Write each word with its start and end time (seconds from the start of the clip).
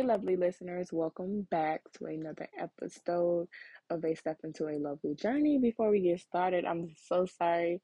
Hey, 0.00 0.06
lovely 0.06 0.36
listeners, 0.36 0.94
welcome 0.94 1.46
back 1.50 1.82
to 1.98 2.06
another 2.06 2.48
episode 2.58 3.48
of 3.90 4.02
A 4.02 4.14
Step 4.14 4.38
into 4.44 4.66
a 4.66 4.78
Lovely 4.78 5.14
Journey. 5.14 5.58
Before 5.58 5.90
we 5.90 6.00
get 6.00 6.20
started, 6.20 6.64
I'm 6.64 6.94
so 7.06 7.26
sorry. 7.26 7.82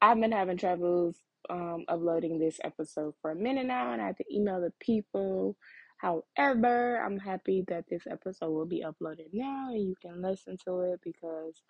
I've 0.00 0.18
been 0.18 0.32
having 0.32 0.56
troubles 0.56 1.14
um, 1.50 1.84
uploading 1.88 2.38
this 2.38 2.58
episode 2.64 3.12
for 3.20 3.32
a 3.32 3.36
minute 3.36 3.66
now, 3.66 3.92
and 3.92 4.00
I 4.00 4.06
had 4.06 4.16
to 4.16 4.34
email 4.34 4.62
the 4.62 4.72
people. 4.80 5.58
However, 5.98 6.96
I'm 7.04 7.18
happy 7.18 7.64
that 7.68 7.84
this 7.86 8.04
episode 8.10 8.50
will 8.50 8.64
be 8.64 8.82
uploaded 8.82 9.28
now 9.34 9.72
and 9.72 9.82
you 9.82 9.94
can 10.00 10.22
listen 10.22 10.56
to 10.64 10.80
it 10.80 11.00
because 11.04 11.60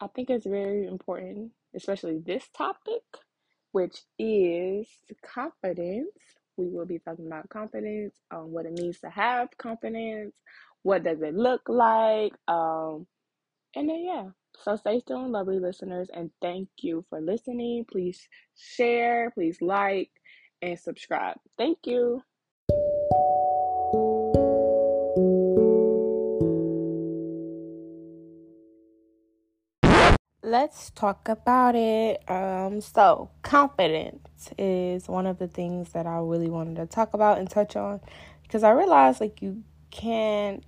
I 0.00 0.06
think 0.06 0.30
it's 0.30 0.46
very 0.46 0.86
important, 0.86 1.52
especially 1.76 2.22
this 2.24 2.48
topic, 2.56 3.02
which 3.72 4.04
is 4.18 4.88
confidence 5.22 6.16
we 6.56 6.66
will 6.68 6.86
be 6.86 6.98
talking 6.98 7.26
about 7.26 7.48
confidence, 7.48 8.14
um, 8.30 8.52
what 8.52 8.66
it 8.66 8.78
means 8.78 9.00
to 9.00 9.10
have 9.10 9.48
confidence, 9.58 10.34
what 10.82 11.04
does 11.04 11.22
it 11.22 11.34
look 11.34 11.62
like, 11.68 12.32
um, 12.48 13.06
and 13.74 13.88
then 13.88 14.04
yeah. 14.04 14.24
So 14.58 14.76
stay 14.76 15.00
tuned, 15.00 15.32
lovely 15.32 15.58
listeners, 15.58 16.08
and 16.12 16.30
thank 16.42 16.68
you 16.82 17.04
for 17.08 17.20
listening. 17.20 17.86
Please 17.90 18.28
share, 18.56 19.30
please 19.30 19.62
like, 19.62 20.10
and 20.60 20.78
subscribe. 20.78 21.38
Thank 21.58 21.78
you. 21.86 22.22
Let's 30.52 30.90
talk 30.90 31.30
about 31.30 31.74
it. 31.74 32.22
Um, 32.30 32.82
so 32.82 33.30
confidence 33.40 34.50
is 34.58 35.08
one 35.08 35.26
of 35.26 35.38
the 35.38 35.48
things 35.48 35.92
that 35.92 36.06
I 36.06 36.18
really 36.18 36.50
wanted 36.50 36.76
to 36.76 36.84
talk 36.84 37.14
about 37.14 37.38
and 37.38 37.48
touch 37.48 37.74
on 37.74 38.00
because 38.42 38.62
I 38.62 38.72
realized 38.72 39.18
like 39.18 39.40
you 39.40 39.62
can't 39.90 40.62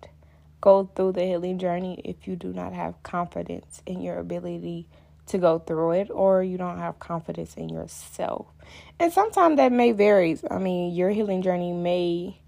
go 0.62 0.90
through 0.96 1.12
the 1.12 1.26
healing 1.26 1.58
journey 1.58 2.00
if 2.02 2.26
you 2.26 2.34
do 2.34 2.50
not 2.54 2.72
have 2.72 3.02
confidence 3.02 3.82
in 3.84 4.00
your 4.00 4.18
ability 4.18 4.88
to 5.26 5.36
go 5.36 5.58
through 5.58 5.90
it 5.90 6.10
or 6.10 6.42
you 6.42 6.56
don't 6.56 6.78
have 6.78 6.98
confidence 6.98 7.52
in 7.54 7.68
yourself. 7.68 8.46
And 8.98 9.12
sometimes 9.12 9.58
that 9.58 9.70
may 9.70 9.92
vary. 9.92 10.38
I 10.50 10.56
mean, 10.56 10.94
your 10.94 11.10
healing 11.10 11.42
journey 11.42 11.72
may 11.72 12.40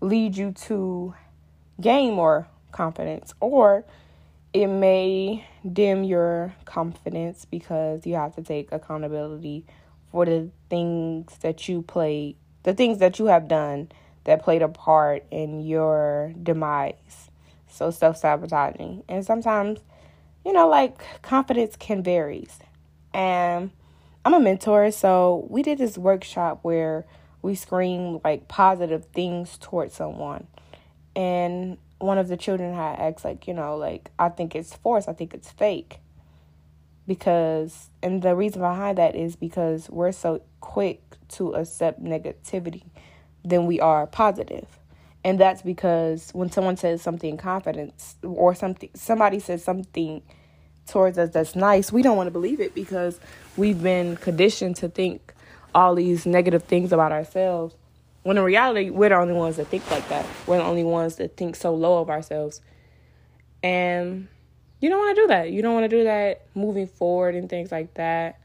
lead 0.00 0.34
you 0.34 0.52
to 0.52 1.14
gain 1.78 2.14
more 2.14 2.48
confidence 2.72 3.34
or 3.38 3.84
it 4.52 4.66
may 4.66 5.46
dim 5.70 6.04
your 6.04 6.54
confidence 6.64 7.44
because 7.44 8.06
you 8.06 8.14
have 8.14 8.34
to 8.36 8.42
take 8.42 8.72
accountability 8.72 9.64
for 10.10 10.24
the 10.24 10.50
things 10.70 11.36
that 11.38 11.68
you 11.68 11.82
played, 11.82 12.36
the 12.62 12.74
things 12.74 12.98
that 12.98 13.18
you 13.18 13.26
have 13.26 13.48
done 13.48 13.90
that 14.24 14.42
played 14.42 14.62
a 14.62 14.68
part 14.68 15.24
in 15.30 15.60
your 15.60 16.32
demise. 16.42 17.30
So 17.68 17.90
self 17.90 18.16
sabotaging. 18.16 19.04
And 19.08 19.24
sometimes, 19.24 19.80
you 20.44 20.52
know, 20.52 20.68
like 20.68 21.22
confidence 21.22 21.76
can 21.76 22.02
vary. 22.02 22.48
And 23.12 23.70
I'm 24.24 24.34
a 24.34 24.40
mentor, 24.40 24.90
so 24.90 25.46
we 25.48 25.62
did 25.62 25.78
this 25.78 25.96
workshop 25.96 26.60
where 26.62 27.06
we 27.42 27.54
scream 27.54 28.20
like 28.24 28.48
positive 28.48 29.06
things 29.06 29.58
towards 29.58 29.94
someone. 29.94 30.46
And 31.14 31.78
one 31.98 32.18
of 32.18 32.28
the 32.28 32.36
children 32.36 32.74
had 32.74 32.98
asked, 32.98 33.24
like, 33.24 33.46
you 33.46 33.54
know, 33.54 33.76
like, 33.76 34.10
I 34.18 34.28
think 34.28 34.54
it's 34.54 34.74
forced, 34.74 35.08
I 35.08 35.12
think 35.12 35.34
it's 35.34 35.50
fake. 35.50 36.00
Because, 37.06 37.88
and 38.02 38.22
the 38.22 38.36
reason 38.36 38.60
behind 38.60 38.98
that 38.98 39.16
is 39.16 39.34
because 39.34 39.88
we're 39.88 40.12
so 40.12 40.42
quick 40.60 41.02
to 41.30 41.54
accept 41.54 42.02
negativity 42.02 42.84
than 43.44 43.66
we 43.66 43.80
are 43.80 44.06
positive. 44.06 44.66
And 45.24 45.40
that's 45.40 45.62
because 45.62 46.30
when 46.32 46.50
someone 46.50 46.76
says 46.76 47.02
something 47.02 47.36
confidence 47.36 48.16
or 48.22 48.54
something, 48.54 48.90
somebody 48.94 49.40
says 49.40 49.64
something 49.64 50.22
towards 50.86 51.18
us 51.18 51.30
that's 51.30 51.56
nice, 51.56 51.90
we 51.92 52.02
don't 52.02 52.16
want 52.16 52.28
to 52.28 52.30
believe 52.30 52.60
it 52.60 52.74
because 52.74 53.18
we've 53.56 53.82
been 53.82 54.16
conditioned 54.16 54.76
to 54.76 54.88
think 54.88 55.34
all 55.74 55.94
these 55.94 56.26
negative 56.26 56.62
things 56.64 56.92
about 56.92 57.12
ourselves 57.12 57.74
when 58.28 58.36
in 58.36 58.44
reality, 58.44 58.90
we're 58.90 59.08
the 59.08 59.14
only 59.14 59.32
ones 59.32 59.56
that 59.56 59.68
think 59.68 59.90
like 59.90 60.06
that. 60.10 60.26
We're 60.46 60.58
the 60.58 60.64
only 60.64 60.84
ones 60.84 61.16
that 61.16 61.38
think 61.38 61.56
so 61.56 61.74
low 61.74 62.02
of 62.02 62.10
ourselves. 62.10 62.60
And 63.62 64.28
you 64.80 64.90
don't 64.90 64.98
want 64.98 65.16
to 65.16 65.22
do 65.22 65.26
that. 65.28 65.50
You 65.50 65.62
don't 65.62 65.72
want 65.72 65.84
to 65.84 65.96
do 65.96 66.04
that 66.04 66.42
moving 66.54 66.88
forward 66.88 67.34
and 67.34 67.48
things 67.48 67.72
like 67.72 67.94
that. 67.94 68.38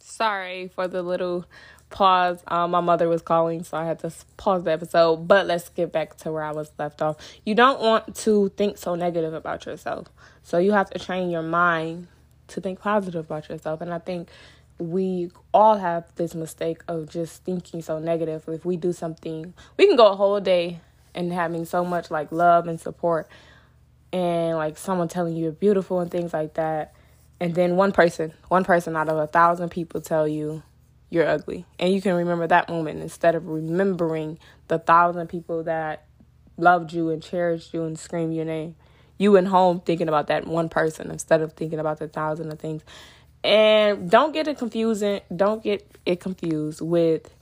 Sorry 0.00 0.68
for 0.68 0.86
the 0.86 1.02
little 1.02 1.46
pause. 1.88 2.44
Um, 2.46 2.70
my 2.70 2.80
mother 2.80 3.08
was 3.08 3.22
calling, 3.22 3.64
so 3.64 3.76
I 3.76 3.86
had 3.86 3.98
to 3.98 4.12
pause 4.36 4.62
the 4.62 4.70
episode. 4.70 5.26
But 5.26 5.48
let's 5.48 5.68
get 5.68 5.90
back 5.90 6.16
to 6.18 6.30
where 6.30 6.44
I 6.44 6.52
was 6.52 6.70
left 6.78 7.02
off. 7.02 7.16
You 7.44 7.56
don't 7.56 7.80
want 7.80 8.14
to 8.18 8.50
think 8.50 8.78
so 8.78 8.94
negative 8.94 9.34
about 9.34 9.66
yourself. 9.66 10.06
So 10.44 10.58
you 10.58 10.70
have 10.70 10.88
to 10.90 11.00
train 11.00 11.28
your 11.28 11.42
mind 11.42 12.06
to 12.46 12.60
think 12.60 12.78
positive 12.78 13.24
about 13.24 13.48
yourself. 13.48 13.80
And 13.80 13.92
I 13.92 13.98
think 13.98 14.28
we 14.80 15.30
all 15.52 15.76
have 15.78 16.04
this 16.16 16.34
mistake 16.34 16.82
of 16.88 17.08
just 17.08 17.44
thinking 17.44 17.82
so 17.82 17.98
negative. 17.98 18.44
If 18.48 18.64
we 18.64 18.76
do 18.76 18.92
something, 18.92 19.54
we 19.76 19.86
can 19.86 19.96
go 19.96 20.06
a 20.06 20.16
whole 20.16 20.40
day 20.40 20.80
and 21.14 21.32
having 21.32 21.64
so 21.64 21.84
much 21.84 22.10
like 22.10 22.32
love 22.32 22.66
and 22.66 22.80
support 22.80 23.28
and 24.12 24.56
like 24.56 24.78
someone 24.78 25.08
telling 25.08 25.36
you 25.36 25.44
you're 25.44 25.52
beautiful 25.52 26.00
and 26.00 26.10
things 26.10 26.32
like 26.32 26.54
that. 26.54 26.94
And 27.38 27.54
then 27.54 27.76
one 27.76 27.92
person, 27.92 28.32
one 28.48 28.64
person 28.64 28.96
out 28.96 29.08
of 29.08 29.16
a 29.16 29.26
thousand 29.26 29.70
people 29.70 30.00
tell 30.00 30.26
you 30.26 30.62
you're 31.10 31.26
ugly. 31.26 31.66
And 31.78 31.92
you 31.92 32.00
can 32.00 32.14
remember 32.14 32.46
that 32.46 32.68
moment 32.68 33.00
instead 33.00 33.34
of 33.34 33.46
remembering 33.46 34.38
the 34.68 34.78
thousand 34.78 35.28
people 35.28 35.64
that 35.64 36.06
loved 36.56 36.92
you 36.92 37.10
and 37.10 37.22
cherished 37.22 37.74
you 37.74 37.84
and 37.84 37.98
screamed 37.98 38.34
your 38.34 38.44
name. 38.44 38.76
You 39.18 39.32
went 39.32 39.48
home 39.48 39.80
thinking 39.80 40.08
about 40.08 40.28
that 40.28 40.46
one 40.46 40.68
person 40.68 41.10
instead 41.10 41.42
of 41.42 41.52
thinking 41.52 41.78
about 41.78 41.98
the 41.98 42.08
thousand 42.08 42.50
of 42.52 42.58
things. 42.58 42.82
And 43.42 44.10
don't 44.10 44.32
get 44.32 44.48
it 44.48 44.58
confusing. 44.58 45.20
Don't 45.34 45.62
get 45.62 45.86
it 46.04 46.20
confused 46.20 46.80
with 46.80 47.32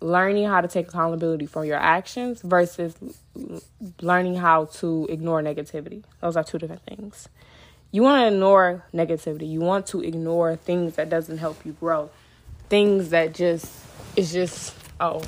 learning 0.00 0.46
how 0.46 0.60
to 0.60 0.68
take 0.68 0.88
accountability 0.88 1.46
for 1.46 1.64
your 1.64 1.78
actions 1.78 2.42
versus 2.42 2.94
learning 4.00 4.36
how 4.36 4.66
to 4.66 5.06
ignore 5.10 5.42
negativity. 5.42 6.02
Those 6.20 6.36
are 6.36 6.44
two 6.44 6.58
different 6.58 6.82
things. 6.82 7.28
You 7.90 8.02
want 8.02 8.22
to 8.22 8.34
ignore 8.34 8.84
negativity. 8.92 9.48
You 9.48 9.60
want 9.60 9.86
to 9.88 10.02
ignore 10.02 10.56
things 10.56 10.96
that 10.96 11.08
doesn't 11.08 11.38
help 11.38 11.64
you 11.64 11.72
grow. 11.72 12.10
Things 12.68 13.10
that 13.10 13.34
just 13.34 13.70
is 14.16 14.32
just 14.32 14.74
oh, 15.00 15.22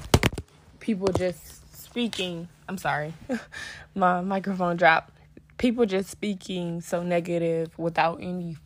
people 0.81 1.09
just 1.09 1.85
speaking. 1.85 2.49
I'm 2.69 2.79
sorry. 2.79 3.15
My 3.95 4.21
microphone 4.21 4.77
dropped. 4.77 5.13
People 5.59 5.87
just 5.87 6.11
speaking 6.11 6.81
so 6.81 7.03
negative 7.03 7.79
without 7.79 8.19
any 8.21 8.57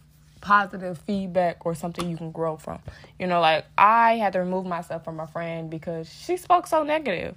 positive 0.41 0.99
feedback 0.99 1.65
or 1.67 1.75
something 1.75 2.09
you 2.09 2.17
can 2.17 2.31
grow 2.31 2.57
from. 2.57 2.81
You 3.19 3.27
know, 3.27 3.41
like 3.41 3.65
I 3.77 4.17
had 4.17 4.33
to 4.35 4.41
remove 4.41 4.67
myself 4.67 5.05
from 5.05 5.21
a 5.21 5.27
friend 5.27 5.71
because 5.71 6.13
she 6.13 6.37
spoke 6.37 6.67
so 6.67 6.83
negative. 6.83 7.37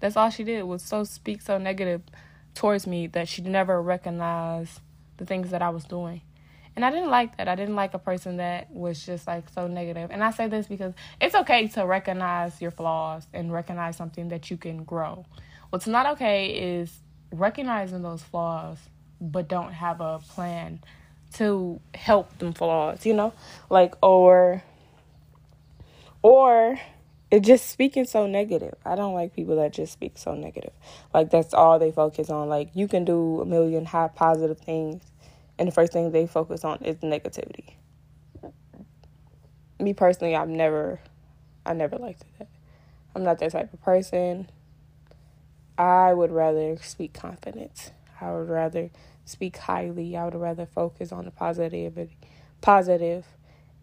That's 0.00 0.16
all 0.16 0.30
she 0.30 0.44
did 0.44 0.62
was 0.64 0.82
so 0.82 1.04
speak 1.04 1.42
so 1.42 1.58
negative 1.58 2.02
towards 2.54 2.86
me 2.86 3.06
that 3.08 3.28
she 3.28 3.42
never 3.42 3.80
recognized 3.80 4.80
the 5.16 5.26
things 5.26 5.50
that 5.50 5.62
I 5.62 5.70
was 5.70 5.84
doing. 5.84 6.22
And 6.74 6.84
I 6.84 6.90
didn't 6.90 7.08
like 7.08 7.38
that. 7.38 7.48
I 7.48 7.54
didn't 7.54 7.74
like 7.74 7.94
a 7.94 7.98
person 7.98 8.36
that 8.36 8.70
was 8.70 9.04
just 9.04 9.26
like 9.26 9.48
so 9.48 9.66
negative. 9.66 10.10
And 10.10 10.22
I 10.22 10.30
say 10.30 10.46
this 10.46 10.66
because 10.66 10.92
it's 11.20 11.34
okay 11.34 11.68
to 11.68 11.86
recognize 11.86 12.60
your 12.60 12.70
flaws 12.70 13.26
and 13.32 13.50
recognize 13.50 13.96
something 13.96 14.28
that 14.28 14.50
you 14.50 14.58
can 14.58 14.84
grow. 14.84 15.24
What's 15.70 15.86
not 15.86 16.06
okay 16.12 16.48
is 16.80 16.92
recognizing 17.32 18.02
those 18.02 18.22
flaws 18.22 18.78
but 19.20 19.48
don't 19.48 19.72
have 19.72 20.00
a 20.02 20.18
plan 20.18 20.80
to 21.34 21.80
help 21.94 22.38
them 22.38 22.52
flaws, 22.52 23.04
you 23.04 23.14
know? 23.14 23.32
Like 23.70 23.94
or 24.02 24.62
or 26.22 26.78
it 27.30 27.40
just 27.40 27.68
speaking 27.68 28.04
so 28.04 28.26
negative. 28.26 28.74
I 28.84 28.94
don't 28.94 29.14
like 29.14 29.34
people 29.34 29.56
that 29.56 29.72
just 29.72 29.92
speak 29.92 30.16
so 30.16 30.34
negative. 30.34 30.72
Like 31.12 31.30
that's 31.30 31.52
all 31.52 31.78
they 31.78 31.92
focus 31.92 32.30
on. 32.30 32.48
Like 32.48 32.70
you 32.74 32.88
can 32.88 33.04
do 33.04 33.40
a 33.40 33.44
million 33.44 33.84
high 33.84 34.08
positive 34.08 34.58
things 34.58 35.02
and 35.58 35.68
the 35.68 35.72
first 35.72 35.92
thing 35.92 36.12
they 36.12 36.26
focus 36.26 36.64
on 36.64 36.78
is 36.82 36.96
negativity. 36.96 37.74
Me 39.80 39.92
personally, 39.92 40.34
I've 40.34 40.48
never 40.48 41.00
I 41.64 41.72
never 41.72 41.96
liked 41.96 42.24
that. 42.38 42.48
I'm 43.14 43.24
not 43.24 43.38
that 43.40 43.52
type 43.52 43.72
of 43.72 43.82
person. 43.82 44.48
I 45.78 46.12
would 46.12 46.30
rather 46.30 46.76
speak 46.80 47.12
confidence. 47.12 47.90
I 48.20 48.32
would 48.32 48.48
rather 48.48 48.90
speak 49.26 49.58
highly. 49.58 50.16
I 50.16 50.24
would 50.24 50.34
rather 50.34 50.64
focus 50.64 51.12
on 51.12 51.26
the 51.26 51.30
positivity, 51.30 52.16
positive. 52.62 53.26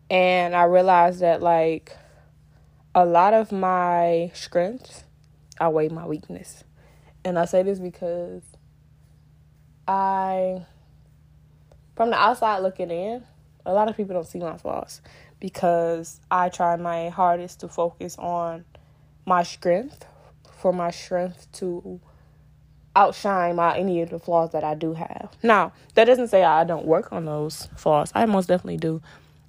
And 0.10 0.56
I 0.56 0.64
realized 0.64 1.20
that 1.20 1.42
like 1.42 1.96
a 2.96 3.06
lot 3.06 3.34
of 3.34 3.52
my 3.52 4.32
strengths 4.34 5.04
outweigh 5.60 5.90
my 5.90 6.08
weakness. 6.08 6.64
And 7.24 7.38
I 7.38 7.46
say 7.46 7.64
this 7.64 7.80
because 7.80 8.42
I, 9.88 10.66
from 11.96 12.10
the 12.10 12.18
outside 12.18 12.60
looking 12.60 12.90
in, 12.90 13.24
a 13.66 13.74
lot 13.74 13.88
of 13.88 13.96
people 13.96 14.14
don't 14.14 14.28
see 14.28 14.40
my 14.40 14.58
flaws 14.58 15.02
because 15.40 16.20
I 16.30 16.50
try 16.50 16.76
my 16.76 17.10
hardest 17.10 17.62
to 17.62 17.68
focus 17.68 18.18
on 18.18 18.66
my 19.26 19.44
strength 19.44 20.06
for 20.52 20.74
my 20.74 20.92
strength 20.92 21.52
to 21.54 22.00
outshine 22.96 23.56
my 23.56 23.78
any 23.78 24.02
of 24.02 24.10
the 24.10 24.20
flaws 24.20 24.52
that 24.52 24.64
I 24.64 24.76
do 24.76 24.94
have. 24.94 25.30
Now, 25.42 25.74
that 25.96 26.06
doesn't 26.06 26.28
say 26.28 26.44
I 26.44 26.64
don't 26.64 26.86
work 26.86 27.12
on 27.12 27.26
those 27.26 27.68
flaws. 27.76 28.12
I 28.14 28.26
most 28.26 28.48
definitely 28.48 28.78
do. 28.78 29.02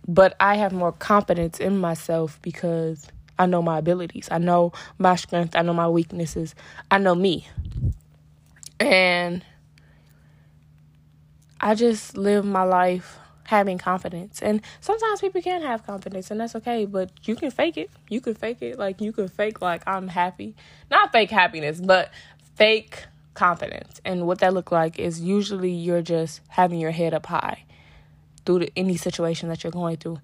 But 0.06 0.36
I 0.38 0.56
have 0.56 0.72
more 0.72 0.92
confidence 0.92 1.60
in 1.60 1.78
myself 1.78 2.38
because 2.42 3.06
I 3.38 3.46
know 3.46 3.62
my 3.62 3.78
abilities. 3.78 4.28
I 4.30 4.38
know 4.38 4.72
my 4.98 5.16
strength. 5.16 5.56
I 5.56 5.62
know 5.62 5.74
my 5.74 5.88
weaknesses. 5.88 6.54
I 6.90 6.98
know 6.98 7.14
me. 7.14 7.46
And 8.80 9.44
I 11.60 11.74
just 11.74 12.16
live 12.16 12.44
my 12.44 12.64
life 12.64 13.18
having 13.44 13.78
confidence. 13.78 14.42
And 14.42 14.60
sometimes 14.80 15.20
people 15.20 15.40
can't 15.42 15.64
have 15.64 15.86
confidence, 15.86 16.30
and 16.30 16.40
that's 16.40 16.54
okay, 16.56 16.86
but 16.86 17.10
you 17.24 17.36
can 17.36 17.50
fake 17.50 17.76
it. 17.76 17.90
You 18.08 18.20
can 18.20 18.34
fake 18.34 18.62
it. 18.62 18.78
Like, 18.78 19.00
you 19.00 19.12
can 19.12 19.28
fake, 19.28 19.60
like, 19.60 19.82
I'm 19.86 20.08
happy. 20.08 20.54
Not 20.90 21.12
fake 21.12 21.30
happiness, 21.30 21.80
but 21.80 22.10
fake 22.54 23.04
confidence. 23.34 24.00
And 24.04 24.26
what 24.26 24.38
that 24.38 24.54
look 24.54 24.72
like 24.72 24.98
is 24.98 25.20
usually 25.20 25.72
you're 25.72 26.02
just 26.02 26.40
having 26.48 26.80
your 26.80 26.92
head 26.92 27.14
up 27.14 27.26
high 27.26 27.64
through 28.46 28.68
any 28.76 28.96
situation 28.96 29.48
that 29.48 29.62
you're 29.62 29.72
going 29.72 29.96
through. 29.96 30.18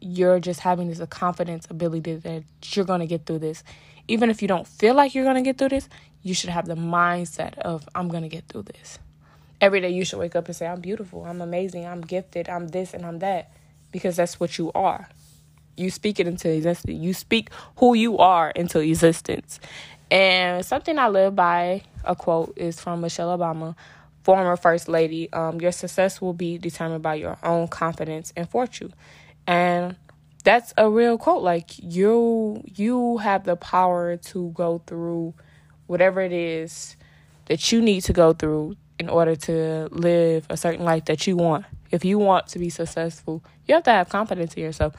You're 0.00 0.40
just 0.40 0.60
having 0.60 0.88
this 0.88 1.00
confidence 1.08 1.66
ability 1.70 2.16
that 2.16 2.44
you're 2.74 2.84
going 2.84 3.00
to 3.00 3.06
get 3.06 3.26
through 3.26 3.38
this. 3.38 3.62
Even 4.08 4.30
if 4.30 4.42
you 4.42 4.48
don't 4.48 4.66
feel 4.66 4.94
like 4.94 5.14
you're 5.14 5.24
going 5.24 5.36
to 5.36 5.42
get 5.42 5.56
through 5.56 5.70
this, 5.70 5.88
you 6.22 6.34
should 6.34 6.50
have 6.50 6.66
the 6.66 6.74
mindset 6.74 7.58
of 7.58 7.88
I'm 7.94 8.08
going 8.08 8.22
to 8.22 8.28
get 8.28 8.48
through 8.48 8.62
this. 8.64 8.98
Every 9.60 9.80
day 9.80 9.90
you 9.90 10.04
should 10.04 10.18
wake 10.18 10.36
up 10.36 10.46
and 10.46 10.56
say 10.56 10.66
I'm 10.66 10.80
beautiful, 10.80 11.24
I'm 11.24 11.40
amazing, 11.40 11.86
I'm 11.86 12.02
gifted, 12.02 12.48
I'm 12.48 12.68
this 12.68 12.92
and 12.92 13.06
I'm 13.06 13.20
that 13.20 13.50
because 13.92 14.16
that's 14.16 14.38
what 14.38 14.58
you 14.58 14.72
are. 14.74 15.08
You 15.76 15.90
speak 15.90 16.20
it 16.20 16.26
into 16.26 16.50
existence. 16.50 16.98
You 16.98 17.14
speak 17.14 17.50
who 17.76 17.94
you 17.94 18.18
are 18.18 18.50
into 18.50 18.80
existence. 18.80 19.58
And 20.10 20.64
something 20.64 20.98
I 20.98 21.08
live 21.08 21.34
by, 21.34 21.82
a 22.04 22.14
quote, 22.14 22.52
is 22.56 22.80
from 22.80 23.00
Michelle 23.00 23.36
Obama, 23.36 23.74
former 24.22 24.56
First 24.56 24.88
Lady. 24.88 25.32
Um, 25.32 25.60
your 25.60 25.72
success 25.72 26.20
will 26.20 26.32
be 26.32 26.58
determined 26.58 27.02
by 27.02 27.14
your 27.14 27.38
own 27.42 27.68
confidence 27.68 28.32
and 28.36 28.48
fortune. 28.48 28.94
And 29.46 29.96
that's 30.44 30.72
a 30.76 30.88
real 30.88 31.18
quote. 31.18 31.42
Like 31.42 31.70
you 31.82 32.62
you 32.74 33.18
have 33.18 33.44
the 33.44 33.56
power 33.56 34.16
to 34.16 34.50
go 34.50 34.82
through 34.86 35.34
whatever 35.86 36.20
it 36.20 36.32
is 36.32 36.96
that 37.46 37.72
you 37.72 37.80
need 37.80 38.02
to 38.02 38.12
go 38.12 38.32
through 38.32 38.76
in 38.98 39.08
order 39.08 39.34
to 39.36 39.88
live 39.90 40.46
a 40.48 40.56
certain 40.56 40.84
life 40.84 41.06
that 41.06 41.26
you 41.26 41.36
want. 41.36 41.66
If 41.90 42.04
you 42.04 42.18
want 42.18 42.46
to 42.48 42.58
be 42.58 42.70
successful, 42.70 43.42
you 43.66 43.74
have 43.74 43.84
to 43.84 43.90
have 43.90 44.08
confidence 44.08 44.54
in 44.54 44.62
yourself. 44.62 44.94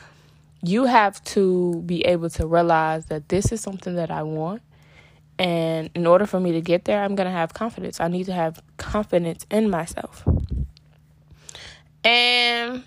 You 0.62 0.86
have 0.86 1.24
to 1.25 1.81
be 1.86 2.06
able 2.06 2.30
to 2.31 2.48
realize 2.48 3.06
that 3.08 3.30
this 3.30 3.51
is 3.51 3.62
something 3.62 3.96
that 3.96 4.12
I 4.12 4.24
want 4.24 4.62
and 5.38 5.90
in 5.94 6.08
order 6.08 6.26
for 6.26 6.40
me 6.40 6.54
to 6.54 6.62
get 6.62 6.86
there, 6.86 7.04
I'm 7.04 7.16
going 7.16 7.26
to 7.26 7.32
have 7.32 7.54
confidence. 7.54 8.00
I 8.00 8.08
need 8.08 8.26
to 8.26 8.34
have 8.34 8.62
confidence 8.78 9.46
in 9.52 9.70
myself. 9.70 10.28
And 12.04 12.84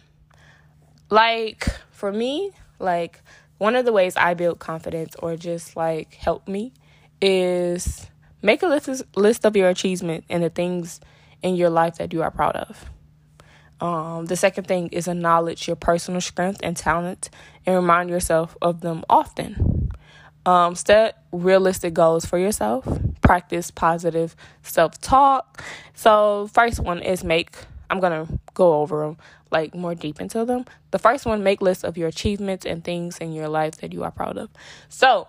like 1.10 1.68
for 1.90 2.12
me, 2.12 2.52
like 2.78 3.20
one 3.58 3.76
of 3.76 3.84
the 3.84 3.92
ways 3.92 4.16
I 4.16 4.34
build 4.34 4.60
confidence 4.60 5.16
or 5.16 5.36
just 5.36 5.76
like 5.76 6.14
help 6.14 6.48
me 6.48 6.72
is 7.20 8.06
make 8.40 8.62
a 8.62 8.66
list 8.66 9.02
list 9.16 9.44
of 9.44 9.56
your 9.56 9.68
achievement 9.68 10.24
and 10.28 10.42
the 10.42 10.50
things 10.50 11.00
in 11.42 11.56
your 11.56 11.70
life 11.70 11.96
that 11.96 12.12
you 12.12 12.22
are 12.22 12.30
proud 12.30 12.56
of. 12.56 12.84
Um, 13.80 14.26
the 14.26 14.36
second 14.36 14.66
thing 14.66 14.88
is 14.88 15.06
acknowledge 15.06 15.66
your 15.66 15.76
personal 15.76 16.20
strength 16.20 16.60
and 16.62 16.76
talent 16.76 17.30
and 17.66 17.76
remind 17.76 18.10
yourself 18.10 18.56
of 18.60 18.80
them 18.80 19.04
often. 19.08 19.77
Um, 20.46 20.74
set 20.74 21.22
realistic 21.32 21.94
goals 21.94 22.24
for 22.24 22.38
yourself. 22.38 22.86
Practice 23.20 23.70
positive 23.70 24.34
self 24.62 25.00
talk. 25.00 25.62
So, 25.94 26.48
first 26.52 26.80
one 26.80 27.00
is 27.00 27.22
make, 27.22 27.54
I'm 27.90 28.00
going 28.00 28.26
to 28.26 28.38
go 28.54 28.80
over 28.80 29.04
them 29.04 29.16
like 29.50 29.74
more 29.74 29.94
deep 29.94 30.20
into 30.20 30.44
them. 30.44 30.64
The 30.90 30.98
first 30.98 31.26
one, 31.26 31.42
make 31.42 31.62
lists 31.62 31.84
of 31.84 31.96
your 31.96 32.08
achievements 32.08 32.66
and 32.66 32.82
things 32.82 33.18
in 33.18 33.32
your 33.32 33.48
life 33.48 33.76
that 33.76 33.92
you 33.92 34.04
are 34.04 34.10
proud 34.10 34.38
of. 34.38 34.50
So, 34.88 35.28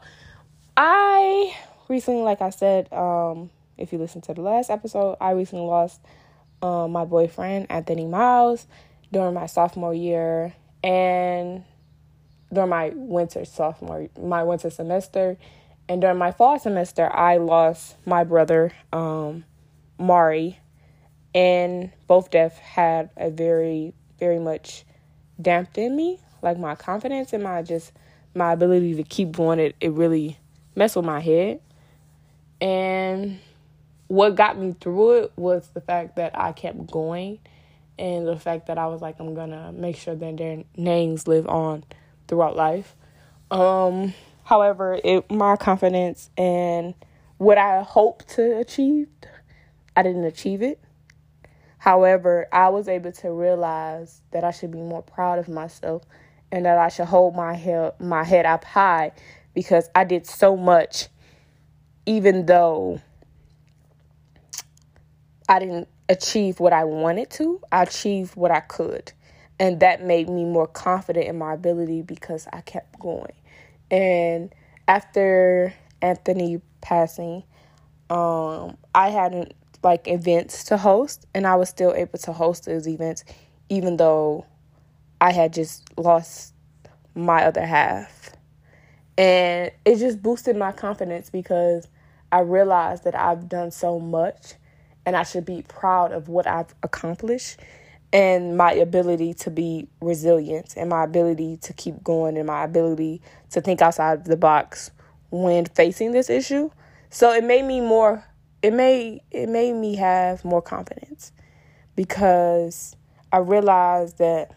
I 0.78 1.56
recently, 1.88 2.22
like 2.22 2.42
I 2.42 2.50
said, 2.50 2.92
um, 2.94 3.50
if 3.78 3.92
you 3.92 4.00
listen 4.00 4.22
to 4.22 4.34
the 4.34 4.42
last 4.42 4.70
episode, 4.70 5.18
I 5.20 5.32
recently 5.32 5.66
lost 5.66 6.00
um, 6.62 6.92
my 6.92 7.06
boyfriend, 7.06 7.68
Anthony 7.70 8.06
Miles, 8.06 8.68
during 9.12 9.34
my 9.34 9.46
sophomore 9.46 9.94
year. 9.94 10.54
And 10.84 11.64
during 12.52 12.70
my 12.70 12.92
winter 12.96 13.46
sophomore 13.46 14.08
my 14.20 14.44
winter 14.44 14.70
semester 14.70 15.38
and 15.88 16.02
during 16.02 16.18
my 16.18 16.32
fall 16.32 16.58
semester 16.60 17.12
i 17.14 17.38
lost 17.38 17.96
my 18.06 18.24
brother 18.24 18.72
um, 18.94 19.44
mari 19.98 20.60
and 21.34 21.92
both 22.08 22.32
deaths 22.32 22.58
had 22.58 23.10
a 23.18 23.30
very 23.30 23.94
very 24.20 24.40
much 24.40 24.84
damped 25.42 25.78
in 25.78 25.96
me 25.96 26.20
like 26.42 26.58
my 26.58 26.76
confidence 26.76 27.34
and 27.34 27.44
my 27.44 27.62
just 27.62 27.92
my 28.36 28.54
ability 28.54 28.96
to 28.96 29.04
keep 29.04 29.32
going 29.32 29.60
it, 29.60 29.76
it 29.82 29.92
really 29.92 30.38
messed 30.76 30.96
with 30.96 31.06
my 31.06 31.20
head. 31.20 31.60
And 32.62 33.40
what 34.08 34.36
got 34.36 34.58
me 34.58 34.76
through 34.80 35.24
it 35.24 35.32
was 35.36 35.70
the 35.76 35.82
fact 35.82 36.16
that 36.16 36.32
i 36.38 36.52
kept 36.52 36.90
going 36.90 37.38
and 38.00 38.28
the 38.28 38.36
fact 38.36 38.66
that 38.66 38.80
i 38.80 38.88
was 38.88 39.02
like 39.02 39.20
i'm 39.20 39.36
gonna 39.36 39.72
make 39.72 39.96
sure 39.96 40.16
that 40.16 40.38
their 40.38 40.64
names 40.76 41.28
live 41.28 41.48
on 41.48 41.84
throughout 42.30 42.56
life. 42.56 42.96
Um, 43.52 44.14
however, 44.46 45.00
it 45.04 45.30
my 45.30 45.58
confidence 45.58 46.30
and 46.38 46.94
what 47.38 47.58
I 47.58 47.82
hoped 47.82 48.30
to 48.36 48.60
achieve, 48.60 49.10
I 49.98 50.04
didn't 50.04 50.24
achieve 50.24 50.62
it. 50.62 50.80
However, 51.80 52.48
I 52.52 52.70
was 52.70 52.88
able 52.88 53.12
to 53.14 53.32
realize 53.32 54.22
that 54.32 54.44
I 54.44 54.52
should 54.52 54.72
be 54.72 54.80
more 54.80 55.02
proud 55.02 55.40
of 55.40 55.50
myself 55.50 56.04
and 56.52 56.66
that 56.66 56.78
I 56.78 56.90
should 56.90 57.06
hold 57.08 57.36
my 57.36 57.54
head 57.54 57.94
my 58.00 58.24
head 58.24 58.46
up 58.46 58.64
high 58.64 59.12
because 59.54 59.90
I 59.96 60.04
did 60.04 60.26
so 60.26 60.56
much 60.56 61.08
even 62.06 62.46
though 62.46 63.02
I 65.48 65.60
didn't 65.60 65.88
achieve 66.08 66.60
what 66.60 66.74
I 66.74 66.84
wanted 66.84 67.30
to, 67.32 67.62
I 67.72 67.84
achieved 67.84 68.36
what 68.36 68.52
I 68.52 68.60
could 68.60 69.14
and 69.60 69.80
that 69.82 70.04
made 70.04 70.30
me 70.30 70.46
more 70.46 70.68
confident 70.68 71.28
in 71.28 71.38
my 71.38 71.54
ability 71.54 72.02
because 72.02 72.48
I 72.54 72.62
kept 72.62 72.98
going. 73.00 73.34
And 73.92 74.54
after 74.88 75.74
Anthony 76.02 76.62
passing, 76.82 77.44
um, 78.10 78.78
I 78.96 79.10
hadn't 79.10 79.54
like 79.84 80.08
events 80.08 80.64
to 80.66 80.78
host, 80.78 81.26
and 81.34 81.46
I 81.46 81.56
was 81.56 81.70
still 81.70 81.94
able 81.94 82.20
to 82.20 82.34
host 82.34 82.66
those 82.66 82.88
events, 82.88 83.24
even 83.70 83.98
though 83.98 84.46
I 85.22 85.32
had 85.32 85.54
just 85.54 85.84
lost 85.98 86.54
my 87.16 87.44
other 87.44 87.66
half. 87.66 88.32
And 89.18 89.72
it 89.86 89.98
just 89.98 90.22
boosted 90.22 90.56
my 90.56 90.72
confidence 90.72 91.30
because 91.30 91.88
I 92.32 92.40
realized 92.40 93.04
that 93.04 93.16
I've 93.16 93.50
done 93.50 93.72
so 93.72 94.00
much 94.00 94.54
and 95.06 95.16
I 95.16 95.24
should 95.24 95.46
be 95.46 95.64
proud 95.64 96.14
of 96.14 96.30
what 96.30 96.48
I've 96.48 96.74
accomplished 96.84 97.60
and 98.12 98.58
my 98.58 98.72
ability 98.72 99.34
to 99.36 99.52
be 99.52 99.88
resilient 100.02 100.74
and 100.76 100.90
my 100.90 101.04
ability 101.04 101.58
to 101.58 101.74
keep 101.74 102.04
going 102.04 102.38
and 102.38 102.48
my 102.48 102.64
ability 102.64 103.22
to 103.52 103.62
think 103.62 103.82
outside 103.82 104.20
of 104.20 104.26
the 104.26 104.38
box 104.38 104.92
when 105.32 105.66
facing 105.66 106.12
this 106.12 106.30
issue. 106.30 106.72
So 107.12 107.32
it 107.32 107.44
made 107.44 107.66
me 107.66 107.82
more 107.82 108.26
it 108.62 108.74
made 108.74 109.22
it 109.32 109.48
made 109.48 109.74
me 109.74 109.96
have 109.96 110.44
more 110.44 110.62
confidence 110.62 111.32
because 111.96 112.96
I 113.32 113.38
realized 113.38 114.18
that 114.18 114.56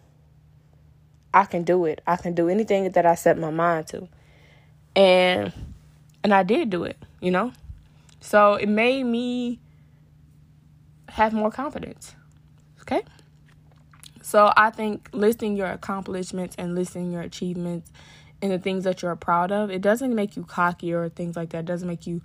I 1.35 1.45
can 1.45 1.63
do 1.63 1.85
it. 1.87 2.01
I 2.07 2.17
can 2.17 2.35
do 2.35 2.49
anything 2.49 2.91
that 2.91 3.07
I 3.07 3.15
set 3.15 3.39
my 3.39 3.51
mind 3.51 3.87
to. 3.89 4.09
And 4.97 5.53
and 6.25 6.33
I 6.33 6.43
did 6.43 6.71
do 6.71 6.85
it, 6.85 6.97
you 7.21 7.31
know? 7.31 7.53
So 8.21 8.55
it 8.55 8.69
made 8.69 9.05
me 9.05 9.59
have 11.09 11.33
more 11.33 11.51
confidence. 11.51 12.15
Okay? 12.81 13.03
So 14.33 14.51
I 14.57 14.71
think 14.71 15.11
listing 15.13 15.57
your 15.57 15.67
accomplishments 15.67 16.57
and 16.59 16.75
listing 16.75 17.13
your 17.13 17.21
achievements 17.21 17.93
and 18.41 18.51
the 18.51 18.59
things 18.59 18.85
that 18.85 19.03
you're 19.03 19.15
proud 19.15 19.53
of, 19.53 19.71
it 19.71 19.83
doesn't 19.83 20.15
make 20.15 20.37
you 20.37 20.45
cocky 20.45 20.95
or 20.95 21.11
things 21.11 21.37
like 21.37 21.51
that. 21.51 21.59
It 21.59 21.65
doesn't 21.67 21.87
make 21.87 22.07
you 22.07 22.23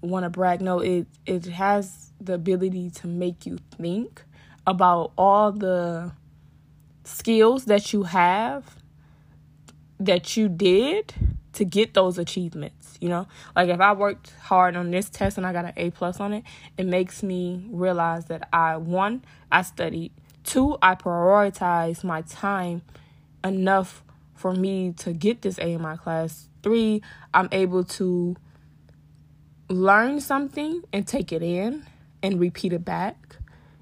want 0.00 0.22
to 0.22 0.30
brag. 0.30 0.60
No, 0.60 0.78
it 0.78 1.08
it 1.26 1.46
has 1.46 2.12
the 2.20 2.34
ability 2.34 2.90
to 2.90 3.08
make 3.08 3.44
you 3.44 3.58
think 3.76 4.22
about 4.68 5.10
all 5.18 5.50
the 5.50 6.12
skills 7.02 7.64
that 7.64 7.92
you 7.92 8.04
have 8.04 8.76
that 9.98 10.36
you 10.36 10.48
did 10.48 11.12
to 11.54 11.64
get 11.64 11.92
those 11.94 12.18
achievements 12.18 12.96
you 13.00 13.08
know 13.08 13.26
like 13.56 13.68
if 13.68 13.80
i 13.80 13.92
worked 13.92 14.32
hard 14.42 14.76
on 14.76 14.92
this 14.92 15.10
test 15.10 15.36
and 15.38 15.46
i 15.46 15.52
got 15.52 15.64
an 15.64 15.72
a 15.76 15.90
plus 15.90 16.20
on 16.20 16.32
it 16.32 16.44
it 16.76 16.86
makes 16.86 17.20
me 17.22 17.66
realize 17.70 18.26
that 18.26 18.48
i 18.52 18.76
one 18.76 19.24
i 19.50 19.60
studied 19.62 20.12
Two, 20.48 20.78
I 20.80 20.94
prioritize 20.94 22.02
my 22.02 22.22
time 22.22 22.80
enough 23.44 24.02
for 24.34 24.54
me 24.54 24.94
to 24.96 25.12
get 25.12 25.42
this 25.42 25.58
A 25.58 25.74
in 25.74 25.82
my 25.82 25.96
class. 25.96 26.48
Three, 26.62 27.02
I'm 27.34 27.50
able 27.52 27.84
to 27.84 28.34
learn 29.68 30.22
something 30.22 30.84
and 30.90 31.06
take 31.06 31.32
it 31.32 31.42
in 31.42 31.84
and 32.22 32.40
repeat 32.40 32.72
it 32.72 32.82
back, 32.82 33.36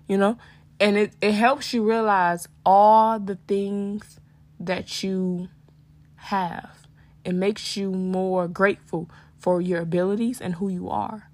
you 0.08 0.16
know? 0.18 0.38
And 0.80 0.96
it, 0.96 1.12
it 1.20 1.34
helps 1.34 1.72
you 1.72 1.88
realize 1.88 2.48
all 2.64 3.20
the 3.20 3.36
things 3.46 4.18
that 4.58 5.04
you 5.04 5.48
have. 6.16 6.88
It 7.24 7.36
makes 7.36 7.76
you 7.76 7.92
more 7.92 8.48
grateful 8.48 9.08
for 9.38 9.60
your 9.60 9.82
abilities 9.82 10.40
and 10.40 10.56
who 10.56 10.68
you 10.68 10.90
are. 10.90 11.30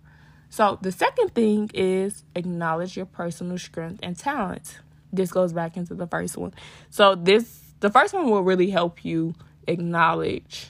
So, 0.50 0.78
the 0.82 0.92
second 0.92 1.34
thing 1.34 1.70
is 1.72 2.24
acknowledge 2.36 2.98
your 2.98 3.06
personal 3.06 3.56
strength 3.56 4.00
and 4.02 4.18
talent. 4.18 4.81
This 5.12 5.30
goes 5.30 5.52
back 5.52 5.76
into 5.76 5.94
the 5.94 6.06
first 6.06 6.36
one. 6.36 6.54
So, 6.90 7.14
this 7.14 7.60
the 7.80 7.90
first 7.90 8.14
one 8.14 8.30
will 8.30 8.42
really 8.42 8.70
help 8.70 9.04
you 9.04 9.34
acknowledge 9.66 10.68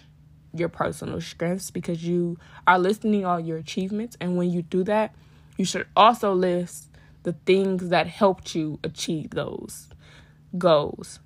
your 0.55 0.69
personal 0.69 1.21
strengths 1.21 1.71
because 1.71 2.05
you 2.05 2.39
are 2.67 2.79
listing 2.79 3.25
all 3.25 3.41
your 3.41 3.57
achievements 3.57 4.17
and 4.21 4.37
when 4.37 4.51
you 4.51 4.63
do 4.63 4.85
that, 4.85 5.15
you 5.57 5.65
should 5.65 5.87
also 5.97 6.33
list 6.33 6.89
the 7.23 7.33
things 7.33 7.89
that 7.89 8.07
helped 8.07 8.55
you 8.55 8.79
achieve 8.83 9.31
those 9.31 9.89
goals. 10.59 11.21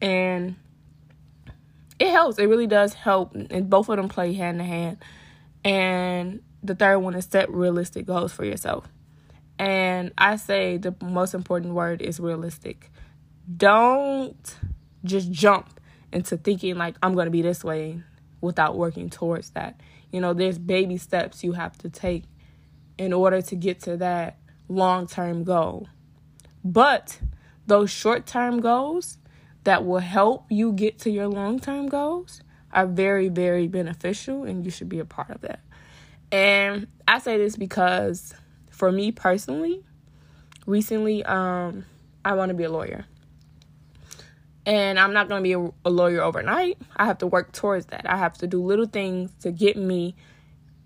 And 0.00 0.56
it 1.98 2.10
helps. 2.10 2.38
It 2.38 2.46
really 2.46 2.66
does 2.66 2.94
help. 2.94 3.34
And 3.34 3.68
both 3.68 3.88
of 3.88 3.96
them 3.96 4.08
play 4.08 4.32
hand 4.32 4.60
in 4.60 4.66
hand. 4.66 4.98
And 5.64 6.42
the 6.62 6.74
third 6.74 6.98
one 6.98 7.14
is 7.14 7.26
set 7.26 7.50
realistic 7.50 8.06
goals 8.06 8.32
for 8.32 8.44
yourself. 8.44 8.88
And 9.60 10.12
I 10.16 10.36
say 10.36 10.78
the 10.78 10.96
most 11.02 11.34
important 11.34 11.74
word 11.74 12.00
is 12.00 12.18
realistic. 12.18 12.90
Don't 13.58 14.56
just 15.04 15.30
jump 15.30 15.78
into 16.12 16.38
thinking 16.38 16.76
like 16.76 16.96
I'm 17.02 17.12
going 17.12 17.26
to 17.26 17.30
be 17.30 17.42
this 17.42 17.62
way 17.62 18.02
without 18.40 18.78
working 18.78 19.10
towards 19.10 19.50
that. 19.50 19.78
You 20.12 20.22
know, 20.22 20.32
there's 20.32 20.58
baby 20.58 20.96
steps 20.96 21.44
you 21.44 21.52
have 21.52 21.76
to 21.78 21.90
take 21.90 22.24
in 22.96 23.12
order 23.12 23.42
to 23.42 23.54
get 23.54 23.80
to 23.80 23.98
that 23.98 24.38
long 24.68 25.06
term 25.06 25.44
goal. 25.44 25.88
But 26.64 27.20
those 27.66 27.90
short 27.90 28.24
term 28.24 28.62
goals 28.62 29.18
that 29.64 29.84
will 29.84 29.98
help 29.98 30.46
you 30.48 30.72
get 30.72 30.98
to 31.00 31.10
your 31.10 31.28
long 31.28 31.60
term 31.60 31.90
goals 31.90 32.40
are 32.72 32.86
very, 32.86 33.28
very 33.28 33.66
beneficial, 33.66 34.44
and 34.44 34.64
you 34.64 34.70
should 34.70 34.88
be 34.88 35.00
a 35.00 35.04
part 35.04 35.28
of 35.28 35.42
that. 35.42 35.60
And 36.32 36.86
I 37.06 37.18
say 37.18 37.36
this 37.36 37.56
because 37.56 38.32
for 38.80 38.90
me 38.90 39.12
personally, 39.12 39.84
recently, 40.64 41.22
um, 41.24 41.84
I 42.24 42.32
want 42.32 42.48
to 42.48 42.54
be 42.54 42.64
a 42.64 42.70
lawyer. 42.70 43.04
And 44.64 44.98
I'm 44.98 45.12
not 45.12 45.28
going 45.28 45.40
to 45.40 45.42
be 45.42 45.52
a, 45.52 45.70
a 45.86 45.90
lawyer 45.90 46.22
overnight. 46.22 46.78
I 46.96 47.04
have 47.04 47.18
to 47.18 47.26
work 47.26 47.52
towards 47.52 47.86
that. 47.86 48.08
I 48.08 48.16
have 48.16 48.38
to 48.38 48.46
do 48.46 48.64
little 48.64 48.86
things 48.86 49.32
to 49.40 49.52
get 49.52 49.76
me 49.76 50.16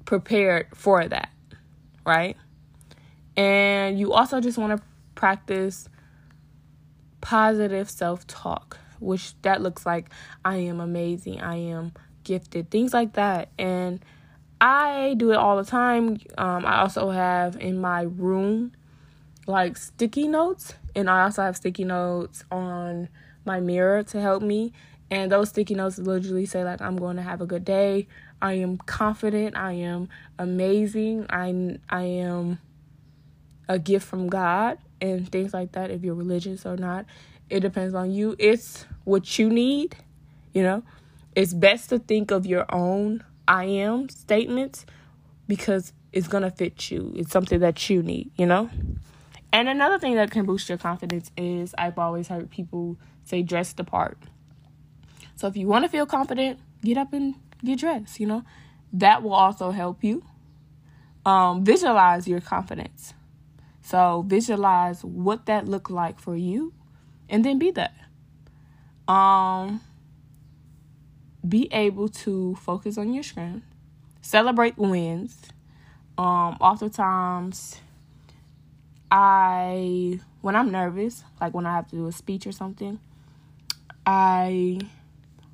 prepared 0.07 0.67
for 0.75 1.07
that, 1.07 1.31
right? 2.05 2.37
And 3.37 3.97
you 3.97 4.13
also 4.13 4.41
just 4.41 4.59
want 4.59 4.77
to 4.77 4.85
practice 5.15 5.89
positive 7.21 7.89
self 7.89 8.27
talk, 8.27 8.77
which 8.99 9.41
that 9.43 9.63
looks 9.63 9.87
like 9.87 10.11
I 10.45 10.57
am 10.57 10.81
amazing, 10.81 11.43
I 11.43 11.59
am 11.59 11.93
gifted, 12.25 12.73
things 12.73 12.93
like 12.93 13.13
that. 13.13 13.51
And 13.57 14.05
I 14.65 15.13
do 15.19 15.31
it 15.31 15.37
all 15.37 15.59
the 15.59 15.71
time. 15.71 16.19
Um, 16.39 16.65
I 16.65 16.81
also 16.81 17.11
have 17.11 17.61
in 17.61 17.79
my 17.79 18.05
room 18.05 18.73
like 19.47 19.77
sticky 19.77 20.27
notes, 20.27 20.73
and 20.97 21.11
I 21.11 21.25
also 21.25 21.43
have 21.43 21.55
sticky 21.55 21.85
notes 21.85 22.45
on 22.51 23.11
my 23.45 23.61
mirror 23.61 24.03
to 24.05 24.21
help 24.23 24.43
me. 24.43 24.73
And 25.11 25.31
those 25.31 25.51
sticky 25.51 25.75
notes 25.75 25.99
literally 25.99 26.47
say 26.47 26.65
like 26.65 26.81
I'm 26.81 26.97
going 26.97 27.17
to 27.17 27.23
have 27.23 27.43
a 27.43 27.47
good 27.47 27.67
day. 27.67 28.09
I 28.41 28.55
am 28.55 28.79
confident. 28.79 29.55
I 29.55 29.73
am 29.73 30.09
amazing. 30.39 31.27
I 31.29 31.79
I 31.91 32.05
am 32.05 32.59
a 33.69 33.79
gift 33.79 34.07
from 34.07 34.31
God 34.31 34.79
and 34.99 35.31
things 35.31 35.53
like 35.53 35.73
that. 35.73 35.91
If 35.91 36.03
you're 36.03 36.15
religious 36.15 36.65
or 36.65 36.79
not, 36.79 37.05
it 37.51 37.61
depends 37.61 37.95
on 37.95 38.13
you. 38.13 38.35
It's 38.39 38.87
what 39.05 39.39
you 39.39 39.51
need. 39.51 39.95
You 40.55 40.63
know, 40.63 40.83
it's 41.35 41.53
best 41.53 41.91
to 41.91 41.99
think 41.99 42.31
of 42.31 42.47
your 42.47 42.65
own 42.75 43.23
I 43.47 43.65
am 43.65 44.09
statements 44.09 44.87
because 45.47 45.93
it's 46.13 46.29
gonna 46.29 46.51
fit 46.51 46.91
you. 46.91 47.13
It's 47.17 47.31
something 47.31 47.61
that 47.61 47.89
you 47.91 48.03
need. 48.03 48.31
You 48.37 48.47
know. 48.47 48.71
And 49.53 49.69
another 49.69 49.99
thing 49.99 50.17
that 50.17 50.31
can 50.31 50.47
boost 50.47 50.69
your 50.69 50.79
confidence 50.79 51.31
is 51.37 51.75
I've 51.79 51.99
always 51.99 52.29
heard 52.29 52.51
people 52.51 52.99
say 53.25 53.43
dress 53.43 53.73
the 53.73 53.85
part. 53.85 54.19
So 55.37 55.47
if 55.47 55.57
you 55.57 55.67
want 55.67 55.85
to 55.85 55.89
feel 55.89 56.07
confident, 56.07 56.59
get 56.83 56.99
up 56.99 57.13
and 57.13 57.37
get 57.65 57.79
dressed, 57.79 58.19
you 58.19 58.27
know. 58.27 58.45
That 58.93 59.23
will 59.23 59.35
also 59.35 59.71
help 59.71 60.03
you 60.03 60.25
um, 61.27 61.65
visualize 61.65 62.29
your 62.29 62.41
confidence. 62.41 63.15
So 63.83 64.25
visualize 64.27 65.05
what 65.05 65.47
that 65.47 65.69
looked 65.69 65.91
like 65.91 66.19
for 66.19 66.37
you 66.37 66.73
and 67.29 67.45
then 67.45 67.59
be 67.59 67.71
that. 67.73 67.95
Um 69.07 69.83
be 71.47 71.69
able 71.73 72.09
to 72.09 72.55
focus 72.57 72.97
on 72.99 73.13
your 73.13 73.23
strength, 73.23 73.67
celebrate 74.21 74.77
wins. 74.79 75.39
Um 76.17 76.57
oftentimes 76.61 77.81
I 79.11 80.21
when 80.41 80.57
I'm 80.57 80.71
nervous, 80.71 81.25
like 81.41 81.55
when 81.55 81.67
I 81.67 81.73
have 81.73 81.89
to 81.89 81.97
do 81.97 82.07
a 82.07 82.13
speech 82.13 82.47
or 82.47 82.53
something, 82.53 82.99
I 84.07 84.81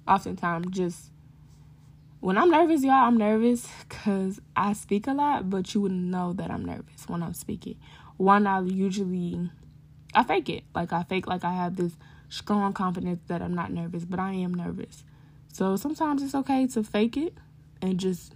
oftentimes 0.06 0.68
just 0.70 1.10
when 2.20 2.36
I'm 2.36 2.50
nervous, 2.50 2.82
y'all, 2.82 3.06
I'm 3.06 3.16
nervous 3.16 3.66
because 3.88 4.40
I 4.54 4.74
speak 4.74 5.06
a 5.06 5.12
lot, 5.12 5.48
but 5.48 5.74
you 5.74 5.80
wouldn't 5.80 6.04
know 6.04 6.34
that 6.34 6.50
I'm 6.50 6.64
nervous 6.64 7.08
when 7.08 7.22
I'm 7.22 7.32
speaking. 7.32 7.76
One, 8.18 8.46
I 8.46 8.60
usually 8.60 9.50
I 10.14 10.24
fake 10.24 10.48
it. 10.48 10.64
Like 10.74 10.92
I 10.92 11.02
fake 11.04 11.26
like 11.26 11.44
I 11.44 11.54
have 11.54 11.76
this 11.76 11.92
strong 12.28 12.72
confidence 12.72 13.20
that 13.28 13.40
I'm 13.42 13.54
not 13.54 13.72
nervous, 13.72 14.04
but 14.04 14.18
I 14.18 14.32
am 14.32 14.52
nervous. 14.52 15.04
So 15.52 15.76
sometimes 15.76 16.22
it's 16.22 16.34
okay 16.34 16.66
to 16.68 16.82
fake 16.82 17.16
it 17.16 17.34
and 17.82 17.98
just 17.98 18.34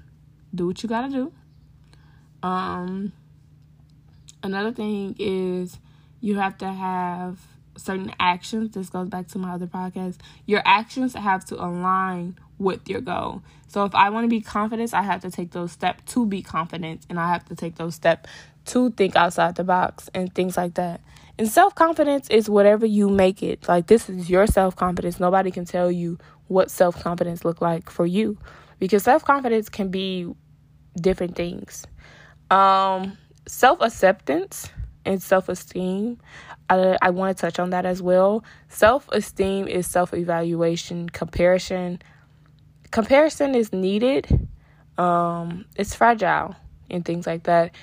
do 0.54 0.66
what 0.66 0.82
you 0.82 0.88
gotta 0.88 1.08
do. 1.08 1.32
Um 2.42 3.12
another 4.42 4.72
thing 4.72 5.16
is 5.18 5.78
you 6.20 6.36
have 6.36 6.58
to 6.58 6.70
have 6.70 7.38
certain 7.76 8.12
actions. 8.20 8.74
This 8.74 8.88
goes 8.88 9.08
back 9.08 9.28
to 9.28 9.38
my 9.38 9.54
other 9.54 9.66
podcast. 9.66 10.16
Your 10.46 10.62
actions 10.64 11.14
have 11.14 11.44
to 11.46 11.56
align 11.56 12.36
with 12.58 12.88
your 12.88 13.00
goal. 13.00 13.42
So 13.66 13.84
if 13.84 13.94
I 13.94 14.10
want 14.10 14.24
to 14.24 14.28
be 14.28 14.40
confident, 14.40 14.94
I 14.94 15.02
have 15.02 15.22
to 15.22 15.30
take 15.30 15.50
those 15.50 15.72
steps 15.72 16.12
to 16.14 16.26
be 16.26 16.42
confident 16.42 17.04
and 17.08 17.18
I 17.18 17.28
have 17.28 17.44
to 17.46 17.56
take 17.56 17.76
those 17.76 17.94
steps 17.96 18.30
to 18.66 18.90
think 18.90 19.16
outside 19.16 19.56
the 19.56 19.64
box 19.64 20.08
and 20.14 20.34
things 20.34 20.56
like 20.56 20.74
that. 20.74 21.00
And 21.36 21.48
self-confidence 21.48 22.30
is 22.30 22.48
whatever 22.48 22.86
you 22.86 23.10
make 23.10 23.42
it. 23.42 23.68
Like 23.68 23.88
this 23.88 24.08
is 24.08 24.30
your 24.30 24.46
self-confidence. 24.46 25.18
Nobody 25.18 25.50
can 25.50 25.64
tell 25.64 25.90
you 25.90 26.18
what 26.48 26.70
self-confidence 26.70 27.44
look 27.44 27.60
like 27.60 27.90
for 27.90 28.06
you 28.06 28.38
because 28.78 29.02
self-confidence 29.02 29.68
can 29.68 29.88
be 29.88 30.28
different 31.00 31.36
things. 31.36 31.86
Um 32.50 33.16
self-acceptance 33.46 34.70
and 35.04 35.22
self-esteem 35.22 36.18
I, 36.68 36.96
I 37.02 37.10
want 37.10 37.36
to 37.36 37.40
touch 37.40 37.58
on 37.58 37.70
that 37.70 37.84
as 37.86 38.00
well. 38.02 38.44
Self 38.68 39.08
esteem 39.12 39.68
is 39.68 39.86
self 39.86 40.14
evaluation. 40.14 41.08
Comparison, 41.08 42.00
comparison 42.90 43.54
is 43.54 43.72
needed. 43.72 44.48
Um, 44.96 45.66
it's 45.76 45.94
fragile 45.94 46.54
and 46.90 47.04
things 47.04 47.26
like 47.26 47.44
that, 47.44 47.74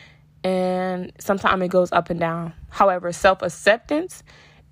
and 0.44 1.12
sometimes 1.20 1.62
it 1.64 1.68
goes 1.68 1.92
up 1.92 2.10
and 2.10 2.20
down. 2.20 2.54
However, 2.70 3.12
self 3.12 3.42
acceptance 3.42 4.24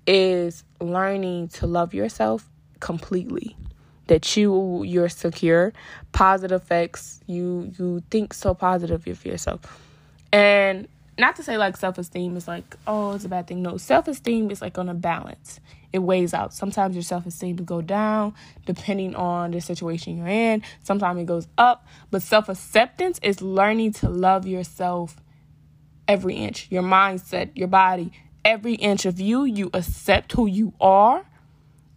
is 0.06 0.64
learning 0.80 1.48
to 1.48 1.66
love 1.66 1.94
yourself 1.94 2.48
completely. 2.80 3.56
That 4.10 4.36
you 4.36 4.82
you're 4.82 5.08
secure, 5.08 5.72
positive 6.10 6.60
effects. 6.60 7.20
You 7.26 7.72
you 7.78 8.02
think 8.10 8.34
so 8.34 8.54
positive 8.54 9.06
of 9.06 9.24
yourself, 9.24 9.60
and 10.32 10.88
not 11.20 11.36
to 11.36 11.44
say 11.44 11.56
like 11.56 11.76
self 11.76 11.96
esteem 11.98 12.36
is 12.36 12.48
like, 12.48 12.76
oh, 12.88 13.12
it's 13.14 13.24
a 13.24 13.28
bad 13.28 13.46
thing. 13.46 13.62
No, 13.62 13.76
self 13.76 14.08
esteem 14.08 14.50
is 14.50 14.60
like 14.60 14.78
on 14.78 14.88
a 14.88 14.94
balance. 14.94 15.60
It 15.92 16.00
weighs 16.00 16.34
out. 16.34 16.52
Sometimes 16.54 16.96
your 16.96 17.02
self 17.02 17.26
esteem 17.26 17.56
will 17.56 17.64
go 17.64 17.82
down 17.82 18.34
depending 18.66 19.14
on 19.14 19.52
the 19.52 19.60
situation 19.60 20.16
you're 20.16 20.26
in. 20.26 20.62
Sometimes 20.82 21.20
it 21.20 21.26
goes 21.26 21.46
up. 21.56 21.86
But 22.10 22.22
self 22.22 22.48
acceptance 22.48 23.20
is 23.22 23.40
learning 23.40 23.92
to 23.94 24.08
love 24.08 24.46
yourself 24.46 25.16
every 26.08 26.34
inch. 26.34 26.66
Your 26.70 26.82
mindset, 26.82 27.50
your 27.54 27.68
body, 27.68 28.12
every 28.44 28.74
inch 28.74 29.04
of 29.04 29.20
you. 29.20 29.44
You 29.44 29.70
accept 29.72 30.32
who 30.32 30.46
you 30.46 30.72
are 30.80 31.24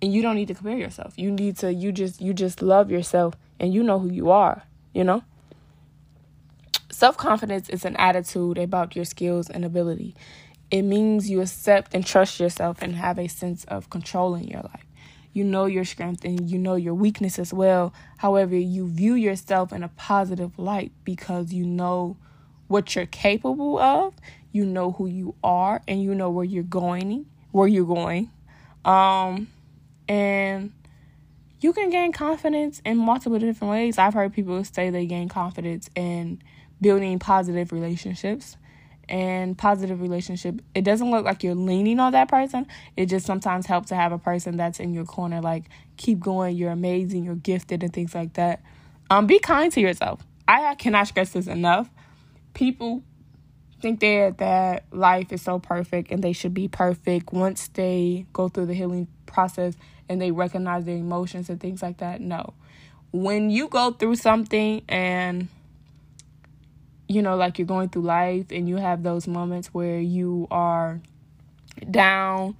and 0.03 0.13
you 0.13 0.21
don't 0.21 0.35
need 0.35 0.49
to 0.49 0.53
compare 0.53 0.75
yourself. 0.75 1.13
You 1.15 1.31
need 1.31 1.55
to 1.59 1.73
you 1.73 1.93
just 1.93 2.19
you 2.19 2.33
just 2.33 2.61
love 2.61 2.91
yourself 2.91 3.35
and 3.57 3.73
you 3.73 3.81
know 3.81 3.99
who 3.99 4.11
you 4.11 4.31
are, 4.31 4.63
you 4.93 5.05
know? 5.05 5.23
Self 6.91 7.15
confidence 7.15 7.69
is 7.69 7.85
an 7.85 7.95
attitude 7.95 8.57
about 8.57 8.97
your 8.97 9.05
skills 9.05 9.49
and 9.49 9.63
ability. 9.63 10.13
It 10.69 10.81
means 10.81 11.29
you 11.29 11.39
accept 11.39 11.95
and 11.95 12.05
trust 12.05 12.37
yourself 12.37 12.81
and 12.81 12.97
have 12.97 13.17
a 13.17 13.29
sense 13.29 13.63
of 13.63 13.89
control 13.89 14.35
in 14.35 14.43
your 14.43 14.63
life. 14.63 14.85
You 15.31 15.45
know 15.45 15.67
your 15.67 15.85
strength 15.85 16.25
and 16.25 16.49
you 16.49 16.57
know 16.57 16.75
your 16.75 16.95
weakness 16.95 17.39
as 17.39 17.53
well. 17.53 17.93
However, 18.17 18.57
you 18.57 18.89
view 18.89 19.13
yourself 19.13 19.71
in 19.71 19.83
a 19.83 19.87
positive 19.87 20.59
light 20.59 20.91
because 21.05 21.53
you 21.53 21.65
know 21.65 22.17
what 22.67 22.93
you're 22.93 23.05
capable 23.05 23.79
of, 23.79 24.15
you 24.51 24.65
know 24.65 24.91
who 24.91 25.07
you 25.07 25.35
are, 25.41 25.81
and 25.87 26.03
you 26.03 26.13
know 26.13 26.29
where 26.29 26.43
you're 26.43 26.63
going, 26.63 27.25
where 27.51 27.69
you're 27.69 27.85
going. 27.85 28.29
Um, 28.83 29.47
and 30.07 30.71
you 31.59 31.71
can 31.73 31.89
gain 31.89 32.11
confidence 32.11 32.81
in 32.85 32.97
multiple 32.97 33.39
different 33.39 33.71
ways. 33.71 33.97
I've 33.97 34.13
heard 34.13 34.33
people 34.33 34.63
say 34.65 34.89
they 34.89 35.05
gain 35.05 35.29
confidence 35.29 35.89
in 35.95 36.41
building 36.81 37.17
positive 37.19 37.71
relationships. 37.71 38.57
And 39.09 39.57
positive 39.57 40.01
relationship, 40.01 40.61
it 40.73 40.83
doesn't 40.83 41.11
look 41.11 41.25
like 41.25 41.43
you're 41.43 41.55
leaning 41.55 41.99
on 41.99 42.13
that 42.13 42.29
person. 42.29 42.65
It 42.95 43.07
just 43.07 43.25
sometimes 43.25 43.65
helps 43.65 43.89
to 43.89 43.95
have 43.95 44.13
a 44.13 44.17
person 44.17 44.55
that's 44.55 44.79
in 44.79 44.93
your 44.93 45.03
corner, 45.03 45.41
like 45.41 45.65
keep 45.97 46.21
going, 46.21 46.55
you're 46.55 46.71
amazing, 46.71 47.25
you're 47.25 47.35
gifted, 47.35 47.83
and 47.83 47.91
things 47.91 48.15
like 48.15 48.33
that. 48.33 48.61
Um, 49.09 49.27
be 49.27 49.39
kind 49.39 49.73
to 49.73 49.81
yourself. 49.81 50.21
I 50.47 50.75
cannot 50.75 51.07
stress 51.07 51.31
this 51.31 51.47
enough. 51.47 51.89
People 52.53 53.03
think 53.81 53.99
that 53.99 54.37
that 54.37 54.85
life 54.91 55.33
is 55.33 55.41
so 55.41 55.59
perfect 55.59 56.09
and 56.09 56.23
they 56.23 56.31
should 56.31 56.53
be 56.53 56.69
perfect 56.69 57.33
once 57.33 57.67
they 57.69 58.25
go 58.31 58.47
through 58.47 58.67
the 58.67 58.73
healing 58.73 59.07
process 59.25 59.75
and 60.09 60.21
they 60.21 60.31
recognize 60.31 60.85
their 60.85 60.97
emotions 60.97 61.49
and 61.49 61.59
things 61.59 61.81
like 61.81 61.97
that. 61.97 62.21
No. 62.21 62.53
When 63.11 63.49
you 63.49 63.67
go 63.67 63.91
through 63.91 64.15
something 64.15 64.83
and 64.89 65.47
you 67.07 67.21
know, 67.21 67.35
like 67.35 67.59
you're 67.59 67.67
going 67.67 67.89
through 67.89 68.03
life 68.03 68.45
and 68.49 68.67
you 68.67 68.77
have 68.77 69.03
those 69.03 69.27
moments 69.27 69.67
where 69.73 69.99
you 69.99 70.47
are 70.49 70.99
down, 71.89 72.55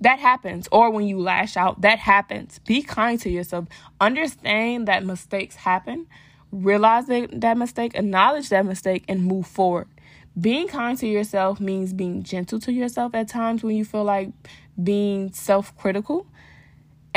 that 0.00 0.18
happens. 0.18 0.68
Or 0.70 0.90
when 0.90 1.06
you 1.06 1.20
lash 1.20 1.56
out, 1.56 1.80
that 1.82 1.98
happens. 1.98 2.60
Be 2.60 2.82
kind 2.82 3.20
to 3.20 3.30
yourself. 3.30 3.66
Understand 4.00 4.88
that 4.88 5.04
mistakes 5.04 5.56
happen. 5.56 6.06
Realize 6.50 7.06
that, 7.06 7.58
mistake, 7.58 7.94
acknowledge 7.94 8.48
that 8.48 8.64
mistake, 8.64 9.04
and 9.06 9.24
move 9.24 9.46
forward. 9.46 9.86
Being 10.40 10.68
kind 10.68 10.96
to 10.98 11.06
yourself 11.06 11.60
means 11.60 11.92
being 11.92 12.22
gentle 12.22 12.60
to 12.60 12.72
yourself 12.72 13.14
at 13.14 13.28
times 13.28 13.62
when 13.62 13.76
you 13.76 13.84
feel 13.84 14.04
like 14.04 14.30
being 14.82 15.32
self 15.32 15.76
critical. 15.76 16.26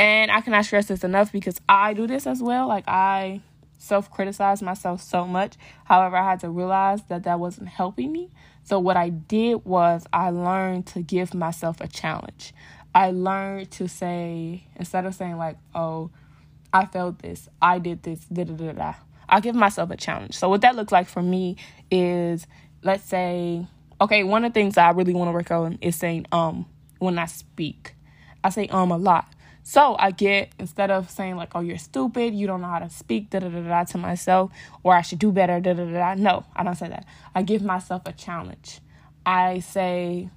And 0.02 0.32
I 0.32 0.40
cannot 0.40 0.64
stress 0.64 0.86
this 0.86 1.04
enough 1.04 1.30
because 1.30 1.60
I 1.68 1.94
do 1.94 2.08
this 2.08 2.26
as 2.26 2.42
well. 2.42 2.66
Like, 2.66 2.82
I 2.88 3.40
self 3.78 4.10
criticize 4.10 4.60
myself 4.60 5.00
so 5.00 5.28
much. 5.28 5.54
However, 5.84 6.16
I 6.16 6.28
had 6.28 6.40
to 6.40 6.50
realize 6.50 7.04
that 7.04 7.22
that 7.22 7.38
wasn't 7.38 7.68
helping 7.68 8.10
me. 8.10 8.28
So, 8.64 8.80
what 8.80 8.96
I 8.96 9.10
did 9.10 9.64
was 9.64 10.04
I 10.12 10.30
learned 10.30 10.86
to 10.88 11.02
give 11.02 11.34
myself 11.34 11.80
a 11.80 11.86
challenge. 11.86 12.52
I 12.92 13.12
learned 13.12 13.70
to 13.72 13.86
say, 13.86 14.64
instead 14.74 15.06
of 15.06 15.14
saying, 15.14 15.36
like, 15.38 15.56
oh, 15.72 16.10
I 16.72 16.86
felt 16.86 17.20
this, 17.20 17.48
I 17.62 17.78
did 17.78 18.02
this, 18.02 18.24
da 18.24 18.42
da 18.42 18.54
da 18.54 18.72
da, 18.72 18.94
I 19.28 19.38
give 19.38 19.54
myself 19.54 19.92
a 19.92 19.96
challenge. 19.96 20.34
So, 20.34 20.48
what 20.48 20.62
that 20.62 20.74
looks 20.74 20.90
like 20.90 21.06
for 21.06 21.22
me 21.22 21.58
is 21.92 22.48
let's 22.82 23.04
say, 23.04 23.68
okay, 24.00 24.24
one 24.24 24.44
of 24.44 24.52
the 24.52 24.60
things 24.60 24.76
I 24.76 24.90
really 24.90 25.14
want 25.14 25.28
to 25.28 25.32
work 25.32 25.52
on 25.52 25.78
is 25.80 25.94
saying 25.94 26.26
um 26.32 26.66
when 26.98 27.20
I 27.20 27.26
speak. 27.26 27.94
I 28.42 28.50
say 28.50 28.66
um 28.66 28.90
a 28.90 28.96
lot. 28.96 29.32
So 29.64 29.96
I 29.98 30.10
get 30.10 30.52
instead 30.58 30.90
of 30.90 31.08
saying 31.10 31.36
like, 31.36 31.52
"Oh, 31.54 31.60
you're 31.60 31.78
stupid, 31.78 32.34
you 32.34 32.46
don't 32.46 32.60
know 32.60 32.68
how 32.68 32.80
to 32.80 32.90
speak," 32.90 33.30
da 33.30 33.38
da 33.38 33.48
da 33.48 33.60
da 33.60 33.84
to 33.84 33.98
myself, 33.98 34.50
or 34.82 34.94
I 34.94 35.02
should 35.02 35.18
do 35.20 35.30
better, 35.30 35.60
da 35.60 35.72
da 35.74 35.84
da 35.84 35.92
da. 35.92 36.14
No, 36.14 36.44
I 36.54 36.64
don't 36.64 36.74
say 36.74 36.88
that. 36.88 37.06
I 37.34 37.42
give 37.42 37.62
myself 37.62 38.02
a 38.06 38.12
challenge. 38.12 38.80
I 39.24 39.60
say, 39.60 40.28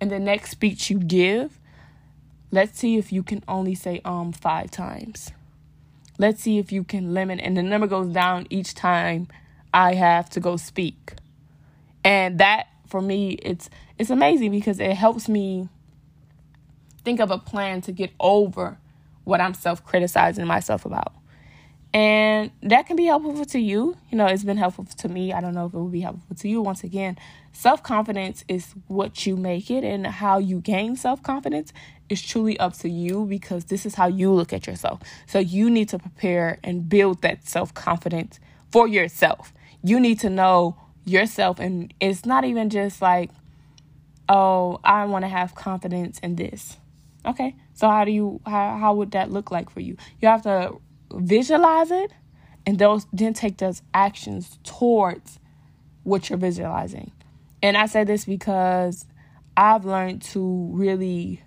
in 0.00 0.08
the 0.08 0.20
next 0.20 0.50
speech 0.50 0.90
you 0.90 0.98
give, 1.00 1.58
let's 2.52 2.78
see 2.78 2.96
if 2.96 3.12
you 3.12 3.22
can 3.22 3.42
only 3.48 3.74
say 3.74 4.00
um 4.04 4.32
five 4.32 4.70
times. 4.70 5.32
Let's 6.18 6.42
see 6.42 6.58
if 6.58 6.72
you 6.72 6.84
can 6.84 7.14
limit, 7.14 7.40
and 7.40 7.56
the 7.56 7.62
number 7.62 7.86
goes 7.86 8.08
down 8.12 8.46
each 8.50 8.74
time 8.74 9.28
I 9.74 9.94
have 9.94 10.30
to 10.30 10.40
go 10.40 10.56
speak. 10.56 11.14
And 12.04 12.38
that 12.38 12.68
for 12.86 13.02
me 13.02 13.32
it's 13.42 13.68
it's 13.98 14.10
amazing 14.10 14.50
because 14.50 14.80
it 14.80 14.94
helps 14.94 15.28
me 15.28 15.68
think 17.04 17.20
of 17.20 17.30
a 17.30 17.38
plan 17.38 17.80
to 17.82 17.92
get 17.92 18.10
over 18.20 18.78
what 19.24 19.40
I'm 19.40 19.54
self-criticizing 19.54 20.46
myself 20.46 20.84
about. 20.84 21.14
And 21.94 22.50
that 22.62 22.86
can 22.86 22.96
be 22.96 23.06
helpful 23.06 23.44
to 23.46 23.58
you. 23.58 23.96
You 24.10 24.18
know, 24.18 24.26
it's 24.26 24.44
been 24.44 24.58
helpful 24.58 24.84
to 24.84 25.08
me. 25.08 25.32
I 25.32 25.40
don't 25.40 25.54
know 25.54 25.66
if 25.66 25.74
it 25.74 25.76
will 25.76 25.88
be 25.88 26.00
helpful 26.00 26.36
to 26.36 26.48
you. 26.48 26.60
Once 26.60 26.84
again, 26.84 27.16
self 27.52 27.82
confidence 27.82 28.44
is 28.46 28.74
what 28.88 29.26
you 29.26 29.36
make 29.36 29.70
it, 29.70 29.84
and 29.84 30.06
how 30.06 30.38
you 30.38 30.60
gain 30.60 30.96
self 30.96 31.22
confidence 31.22 31.72
is 32.10 32.20
truly 32.20 32.58
up 32.58 32.74
to 32.78 32.90
you 32.90 33.24
because 33.24 33.66
this 33.66 33.86
is 33.86 33.94
how 33.94 34.06
you 34.06 34.30
look 34.32 34.52
at 34.52 34.66
yourself. 34.66 35.00
So 35.26 35.38
you 35.38 35.70
need 35.70 35.88
to 35.88 35.98
prepare 35.98 36.58
and 36.62 36.88
build 36.88 37.22
that 37.22 37.48
self 37.48 37.72
confidence 37.72 38.38
for 38.70 38.86
yourself. 38.86 39.54
You 39.82 39.98
need 39.98 40.20
to 40.20 40.28
know 40.28 40.76
yourself 41.08 41.58
and 41.58 41.92
it's 42.00 42.26
not 42.26 42.44
even 42.44 42.70
just 42.70 43.00
like 43.00 43.30
oh 44.28 44.78
i 44.84 45.04
want 45.04 45.24
to 45.24 45.28
have 45.28 45.54
confidence 45.54 46.18
in 46.20 46.36
this 46.36 46.76
okay 47.28 47.54
so 47.74 47.88
how 47.88 48.04
do 48.04 48.10
you 48.10 48.40
how, 48.46 48.76
how 48.78 48.94
would 48.94 49.10
that 49.12 49.30
look 49.30 49.50
like 49.50 49.70
for 49.70 49.80
you 49.80 49.96
you 50.20 50.28
have 50.28 50.42
to 50.42 50.72
visualize 51.14 51.90
it 51.90 52.12
and 52.66 52.78
those 52.78 53.06
then 53.12 53.32
take 53.32 53.58
those 53.58 53.82
actions 53.94 54.58
towards 54.64 55.38
what 56.04 56.28
you're 56.28 56.38
visualizing 56.38 57.12
and 57.62 57.76
i 57.76 57.86
say 57.86 58.04
this 58.04 58.24
because 58.24 59.06
i've 59.56 59.84
learned 59.84 60.22
to 60.22 60.70
really 60.72 61.42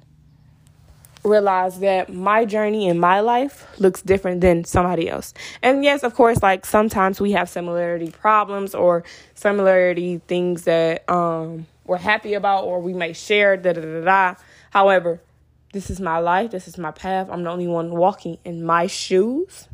realize 1.24 1.80
that 1.80 2.13
my 2.13 2.46
journey 2.46 2.88
in 2.88 3.00
my 3.00 3.20
life 3.20 3.67
looks 3.80 4.02
different 4.02 4.41
than 4.41 4.63
somebody 4.63 5.10
else. 5.10 5.34
And 5.62 5.84
yes, 5.84 6.04
of 6.04 6.15
course, 6.15 6.41
like 6.41 6.65
sometimes 6.65 7.22
we 7.22 7.32
have 7.34 7.50
similarity 7.50 8.12
problems 8.12 8.74
or 8.74 9.04
similarity 9.36 10.20
things 10.28 10.63
that 10.63 11.08
um 11.10 11.67
we're 11.86 11.98
happy 11.98 12.34
about 12.34 12.63
or 12.63 12.80
we 12.80 12.94
may 12.94 13.13
share 13.13 13.58
da 13.58 13.74
da 13.74 13.82
da 13.82 14.02
da. 14.02 14.36
However, 14.72 15.22
this 15.71 15.89
is 15.89 15.99
my 16.01 16.19
life, 16.19 16.51
this 16.51 16.67
is 16.67 16.77
my 16.77 16.91
path. 16.91 17.29
I'm 17.29 17.43
the 17.43 17.49
only 17.49 17.67
one 17.67 17.91
walking 17.91 18.38
in 18.43 18.63
my 18.63 18.88
shoes. 18.88 19.67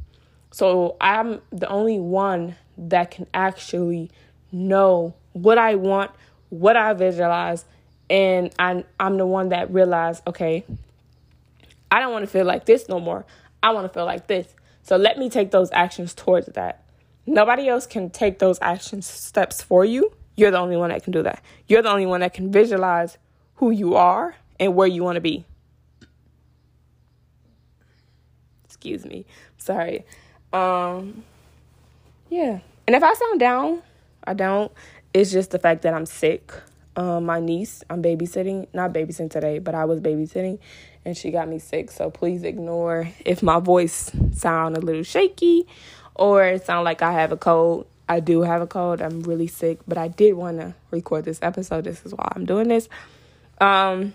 So 0.51 0.95
I'm 1.01 1.41
the 1.51 1.67
only 1.67 1.99
one 1.99 2.55
that 2.77 3.12
can 3.12 3.27
actually 3.33 4.12
know 4.51 5.15
what 5.33 5.57
I 5.57 5.75
want, 5.75 6.12
what 6.49 6.77
I 6.77 6.93
visualize, 6.93 7.65
and 8.10 8.53
I'm 8.57 8.83
I'm 8.99 9.17
the 9.17 9.25
one 9.25 9.49
that 9.49 9.73
realized, 9.73 10.23
okay, 10.27 10.63
I 11.91 11.99
don't 11.99 12.12
want 12.12 12.23
to 12.23 12.31
feel 12.31 12.45
like 12.45 12.65
this 12.65 12.88
no 12.88 12.99
more. 12.99 13.25
I 13.62 13.71
want 13.71 13.88
to 13.88 13.93
feel 13.93 14.05
like 14.05 14.27
this. 14.27 14.47
So 14.83 14.95
let 14.95 15.17
me 15.17 15.29
take 15.29 15.51
those 15.51 15.69
actions 15.71 16.13
towards 16.13 16.47
that. 16.47 16.83
Nobody 17.25 17.67
else 17.67 17.86
can 17.86 18.10
take 18.10 18.39
those 18.39 18.57
action 18.62 19.01
steps 19.01 19.62
for 19.62 19.83
you. 19.83 20.13
You're 20.36 20.51
the 20.51 20.60
only 20.60 20.77
one 20.77 20.89
that 20.89 21.03
can 21.03 21.12
do 21.12 21.23
that. 21.23 21.43
You're 21.67 21.81
the 21.81 21.89
only 21.89 22.05
one 22.05 22.21
that 22.21 22.33
can 22.33 22.51
visualize 22.51 23.17
who 23.55 23.71
you 23.71 23.95
are 23.95 24.36
and 24.60 24.75
where 24.75 24.88
you 24.88 25.03
want 25.03 25.15
to 25.15 25.21
be. 25.21 25.45
Excuse 28.77 29.05
me. 29.05 29.25
Sorry. 29.57 30.05
Um 30.53 31.23
yeah. 32.29 32.59
And 32.85 32.95
if 32.95 33.03
I 33.03 33.13
sound 33.13 33.39
down, 33.39 33.81
I 34.23 34.33
don't. 34.33 34.71
It's 35.13 35.31
just 35.31 35.51
the 35.51 35.59
fact 35.59 35.81
that 35.81 35.93
I'm 35.93 36.05
sick. 36.05 36.53
Um, 36.95 37.25
my 37.25 37.39
niece, 37.39 37.83
I'm 37.91 38.01
babysitting, 38.01 38.67
not 38.73 38.91
babysitting 38.91 39.29
today, 39.29 39.59
but 39.59 39.75
I 39.75 39.85
was 39.85 39.99
babysitting 39.99 40.57
and 41.05 41.15
she 41.15 41.29
got 41.29 41.47
me 41.47 41.59
sick. 41.59 41.91
So 41.91 42.09
please 42.09 42.43
ignore 42.43 43.09
if 43.23 43.43
my 43.43 43.59
voice 43.59 44.11
sound 44.33 44.75
a 44.75 44.79
little 44.79 45.03
shaky 45.03 45.67
or 46.15 46.43
it 46.43 46.65
sound 46.65 46.85
like 46.85 47.03
I 47.03 47.13
have 47.13 47.31
a 47.31 47.37
cold. 47.37 47.85
I 48.09 48.19
do 48.19 48.41
have 48.41 48.61
a 48.61 48.67
cold. 48.67 49.01
I'm 49.01 49.21
really 49.21 49.47
sick, 49.47 49.79
but 49.87 49.97
I 49.97 50.07
did 50.07 50.33
want 50.33 50.59
to 50.59 50.73
record 50.89 51.23
this 51.23 51.39
episode. 51.41 51.83
This 51.83 52.03
is 52.05 52.13
why 52.13 52.31
I'm 52.35 52.45
doing 52.45 52.67
this. 52.67 52.89
Um 53.61 54.13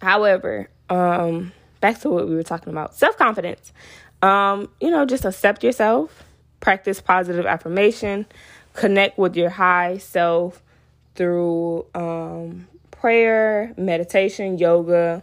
however, 0.00 0.68
um 0.90 1.52
back 1.82 2.00
to 2.00 2.08
what 2.08 2.26
we 2.26 2.34
were 2.34 2.42
talking 2.42 2.72
about. 2.72 2.94
Self-confidence. 2.94 3.72
Um, 4.22 4.70
you 4.80 4.90
know, 4.90 5.04
just 5.04 5.26
accept 5.26 5.62
yourself, 5.62 6.24
practice 6.60 7.02
positive 7.02 7.44
affirmation, 7.44 8.24
connect 8.72 9.18
with 9.18 9.36
your 9.36 9.50
high 9.50 9.98
self 9.98 10.62
through 11.14 11.84
um 11.94 12.66
prayer, 12.90 13.74
meditation, 13.76 14.56
yoga, 14.56 15.22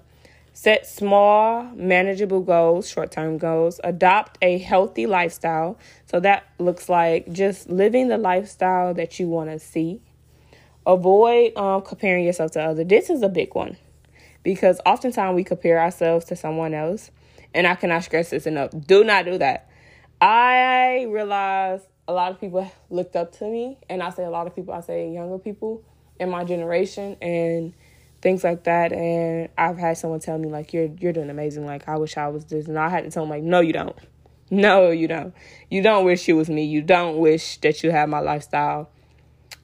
Set 0.62 0.86
small, 0.86 1.64
manageable 1.74 2.42
goals, 2.42 2.90
short 2.90 3.14
term 3.14 3.38
goals. 3.38 3.80
Adopt 3.82 4.38
a 4.42 4.58
healthy 4.58 5.06
lifestyle. 5.06 5.78
So 6.06 6.20
that 6.20 6.44
looks 6.58 6.90
like 6.90 7.32
just 7.32 7.70
living 7.70 8.10
the 8.10 8.18
lifestyle 8.18 8.94
that 8.96 9.22
you 9.22 9.30
want 9.30 9.50
to 9.52 9.58
see. 9.58 10.02
Avoid 10.86 11.56
um, 11.56 11.82
comparing 11.82 12.26
yourself 12.26 12.52
to 12.52 12.62
others. 12.62 12.88
This 12.88 13.10
is 13.10 13.22
a 13.22 13.30
big 13.30 13.56
one 13.56 13.78
because 14.44 14.80
oftentimes 14.86 15.36
we 15.36 15.44
compare 15.44 15.80
ourselves 15.80 16.26
to 16.26 16.36
someone 16.36 16.74
else. 16.74 17.12
And 17.54 17.66
I 17.66 17.76
cannot 17.76 18.04
stress 18.04 18.30
this 18.30 18.46
enough. 18.46 18.72
Do 18.86 19.04
not 19.04 19.26
do 19.26 19.38
that. 19.40 19.70
I 20.22 21.08
realize 21.10 21.82
a 22.08 22.14
lot 22.14 22.32
of 22.32 22.40
people 22.40 22.70
looked 22.90 23.16
up 23.16 23.32
to 23.38 23.46
me, 23.46 23.78
and 23.90 24.04
I 24.04 24.10
say 24.10 24.24
a 24.24 24.30
lot 24.30 24.48
of 24.48 24.56
people, 24.56 24.74
I 24.74 24.82
say 24.82 25.12
younger 25.12 25.38
people 25.40 25.84
in 26.20 26.30
my 26.30 26.44
generation, 26.44 27.16
and 27.22 27.74
things 28.22 28.44
like 28.44 28.66
that. 28.66 28.92
And 28.92 29.50
I've 29.58 29.78
had 29.78 29.98
someone 29.98 30.20
tell 30.20 30.38
me 30.38 30.50
like, 30.50 30.74
"You're 30.74 30.90
you're 31.00 31.14
doing 31.14 31.30
amazing." 31.30 31.66
Like, 31.66 31.88
I 31.88 31.98
wish 31.98 32.18
I 32.18 32.28
was 32.28 32.46
this, 32.46 32.68
and 32.68 32.78
I 32.78 32.90
had 32.90 33.04
to 33.06 33.12
tell 33.12 33.24
them 33.24 33.30
like, 33.30 33.44
"No, 33.44 33.62
you 33.62 33.74
don't. 33.74 33.96
No, 34.52 34.90
you 34.90 35.08
don't. 35.08 35.34
You 35.70 35.82
don't 35.82 36.06
wish 36.06 36.28
you 36.28 36.36
was 36.36 36.50
me. 36.50 36.66
You 36.66 36.82
don't 36.82 37.18
wish 37.18 37.58
that 37.62 37.84
you 37.84 37.92
had 37.92 38.10
my 38.10 38.20
lifestyle." 38.20 38.90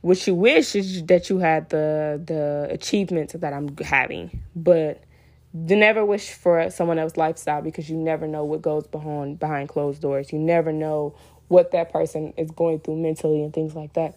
What 0.06 0.28
you 0.28 0.36
wish 0.36 0.76
is 0.76 1.04
that 1.06 1.32
you 1.32 1.40
had 1.40 1.68
the 1.70 2.22
the 2.24 2.68
achievements 2.70 3.34
that 3.34 3.54
I'm 3.54 3.76
having, 3.78 4.44
but 4.56 5.04
never 5.52 6.06
wish 6.06 6.32
for 6.32 6.70
someone 6.70 7.00
else's 7.00 7.18
lifestyle 7.18 7.64
because 7.64 7.90
you 7.90 7.98
never 7.98 8.28
know 8.28 8.44
what 8.44 8.62
goes 8.62 8.86
behind 8.86 9.40
behind 9.40 9.68
closed 9.68 10.04
doors. 10.04 10.32
You 10.32 10.38
never 10.38 10.72
know 10.72 11.16
what 11.48 11.72
that 11.72 11.92
person 11.92 12.36
is 12.38 12.52
going 12.52 12.82
through 12.82 12.98
mentally 12.98 13.42
and 13.42 13.52
things 13.52 13.74
like 13.74 13.94
that. 13.94 14.14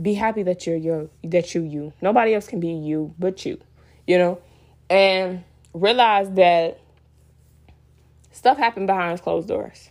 Be 0.00 0.14
happy 0.14 0.44
that 0.44 0.68
you're 0.68 0.76
your 0.76 1.08
that 1.24 1.52
you 1.52 1.62
you. 1.62 1.92
Nobody 2.00 2.32
else 2.32 2.46
can 2.46 2.60
be 2.60 2.68
you 2.68 3.12
but 3.18 3.44
you. 3.44 3.58
You 4.06 4.18
know? 4.18 4.40
And 4.88 5.42
realize 5.74 6.30
that 6.34 6.78
stuff 8.30 8.56
happened 8.56 8.86
behind 8.86 9.20
closed 9.20 9.48
doors. 9.48 9.90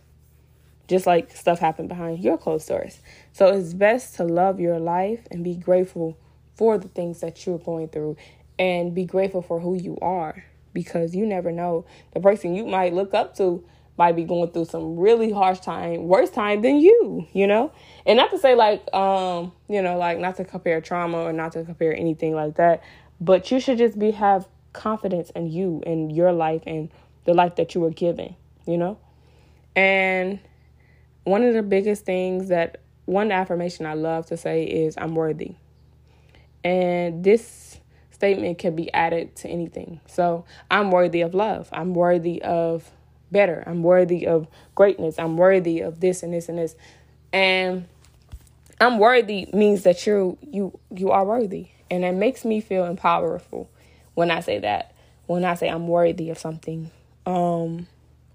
Just 0.88 1.06
like 1.06 1.36
stuff 1.36 1.60
happened 1.60 1.90
behind 1.90 2.24
your 2.24 2.38
closed 2.38 2.68
doors. 2.68 3.00
So 3.34 3.48
it's 3.48 3.74
best 3.74 4.16
to 4.16 4.24
love 4.24 4.60
your 4.60 4.80
life 4.80 5.28
and 5.32 5.44
be 5.44 5.56
grateful 5.56 6.18
for 6.56 6.78
the 6.78 6.88
things 6.88 7.20
that 7.20 7.46
you're 7.46 7.60
going 7.60 7.90
through 7.90 8.18
and 8.58 8.96
be 8.96 9.06
grateful 9.06 9.42
for 9.42 9.60
who 9.60 9.76
you 9.76 9.98
are 10.02 10.44
because 10.74 11.16
you 11.16 11.26
never 11.26 11.52
know 11.52 11.86
the 12.14 12.20
person 12.20 12.56
you 12.56 12.66
might 12.66 12.94
look 12.94 13.14
up 13.14 13.36
to 13.38 13.64
might 13.98 14.16
be 14.16 14.24
going 14.24 14.50
through 14.52 14.66
some 14.66 14.98
really 14.98 15.32
harsh 15.32 15.60
time, 15.60 16.08
worse 16.08 16.30
time 16.30 16.62
than 16.62 16.80
you, 16.80 17.28
you 17.34 17.48
know? 17.48 17.72
And 18.06 18.18
not 18.18 18.30
to 18.32 18.38
say 18.38 18.54
like 18.56 18.94
um, 18.94 19.52
you 19.68 19.82
know, 19.82 19.98
like 19.98 20.20
not 20.20 20.36
to 20.38 20.46
compare 20.46 20.80
trauma 20.82 21.24
or 21.24 21.34
not 21.34 21.54
to 21.54 21.64
compare 21.64 21.96
anything 21.96 22.36
like 22.36 22.56
that, 22.56 22.84
but 23.20 23.50
you 23.52 23.60
should 23.60 23.78
just 23.78 23.98
be 23.98 24.12
have 24.12 24.48
confidence 24.74 25.32
in 25.32 25.52
you 25.52 25.82
and 25.86 26.16
your 26.16 26.32
life 26.32 26.62
and 26.68 26.90
the 27.26 27.34
life 27.34 27.56
that 27.56 27.74
you 27.74 27.82
were 27.82 27.90
given, 27.90 28.36
you 28.66 28.78
know? 28.78 28.98
And 29.76 30.40
one 31.28 31.44
of 31.44 31.54
the 31.54 31.62
biggest 31.62 32.06
things 32.06 32.48
that 32.48 32.80
one 33.06 33.32
affirmation 33.32 33.86
I 33.86 33.96
love 33.96 34.26
to 34.28 34.38
say 34.38 34.64
is 34.64 34.96
I'm 34.98 35.14
worthy. 35.14 35.56
And 36.64 37.24
this 37.24 37.80
statement 38.12 38.58
can 38.60 38.76
be 38.76 38.92
added 38.94 39.36
to 39.38 39.50
anything. 39.50 40.00
So 40.08 40.46
I'm 40.72 40.90
worthy 40.90 41.22
of 41.22 41.34
love. 41.34 41.70
I'm 41.74 41.94
worthy 41.94 42.42
of 42.42 42.90
better. 43.30 43.62
I'm 43.68 43.84
worthy 43.84 44.26
of 44.26 44.48
greatness. 44.74 45.20
I'm 45.20 45.36
worthy 45.36 45.82
of 45.82 46.00
this 46.00 46.24
and 46.24 46.34
this 46.34 46.48
and 46.48 46.58
this. 46.58 46.76
And 47.34 47.88
I'm 48.80 48.98
worthy 48.98 49.50
means 49.54 49.84
that 49.84 50.06
you're 50.08 50.38
you 50.42 50.80
you 50.96 51.12
are 51.12 51.26
worthy. 51.26 51.68
And 51.92 52.06
it 52.06 52.16
makes 52.16 52.46
me 52.46 52.62
feel 52.62 52.96
powerful 52.96 53.70
when 54.14 54.32
I 54.32 54.40
say 54.40 54.60
that. 54.60 54.94
When 55.26 55.44
I 55.44 55.56
say 55.56 55.68
I'm 55.68 55.90
worthy 55.90 56.30
of 56.30 56.38
something. 56.38 56.90
Um 57.26 57.88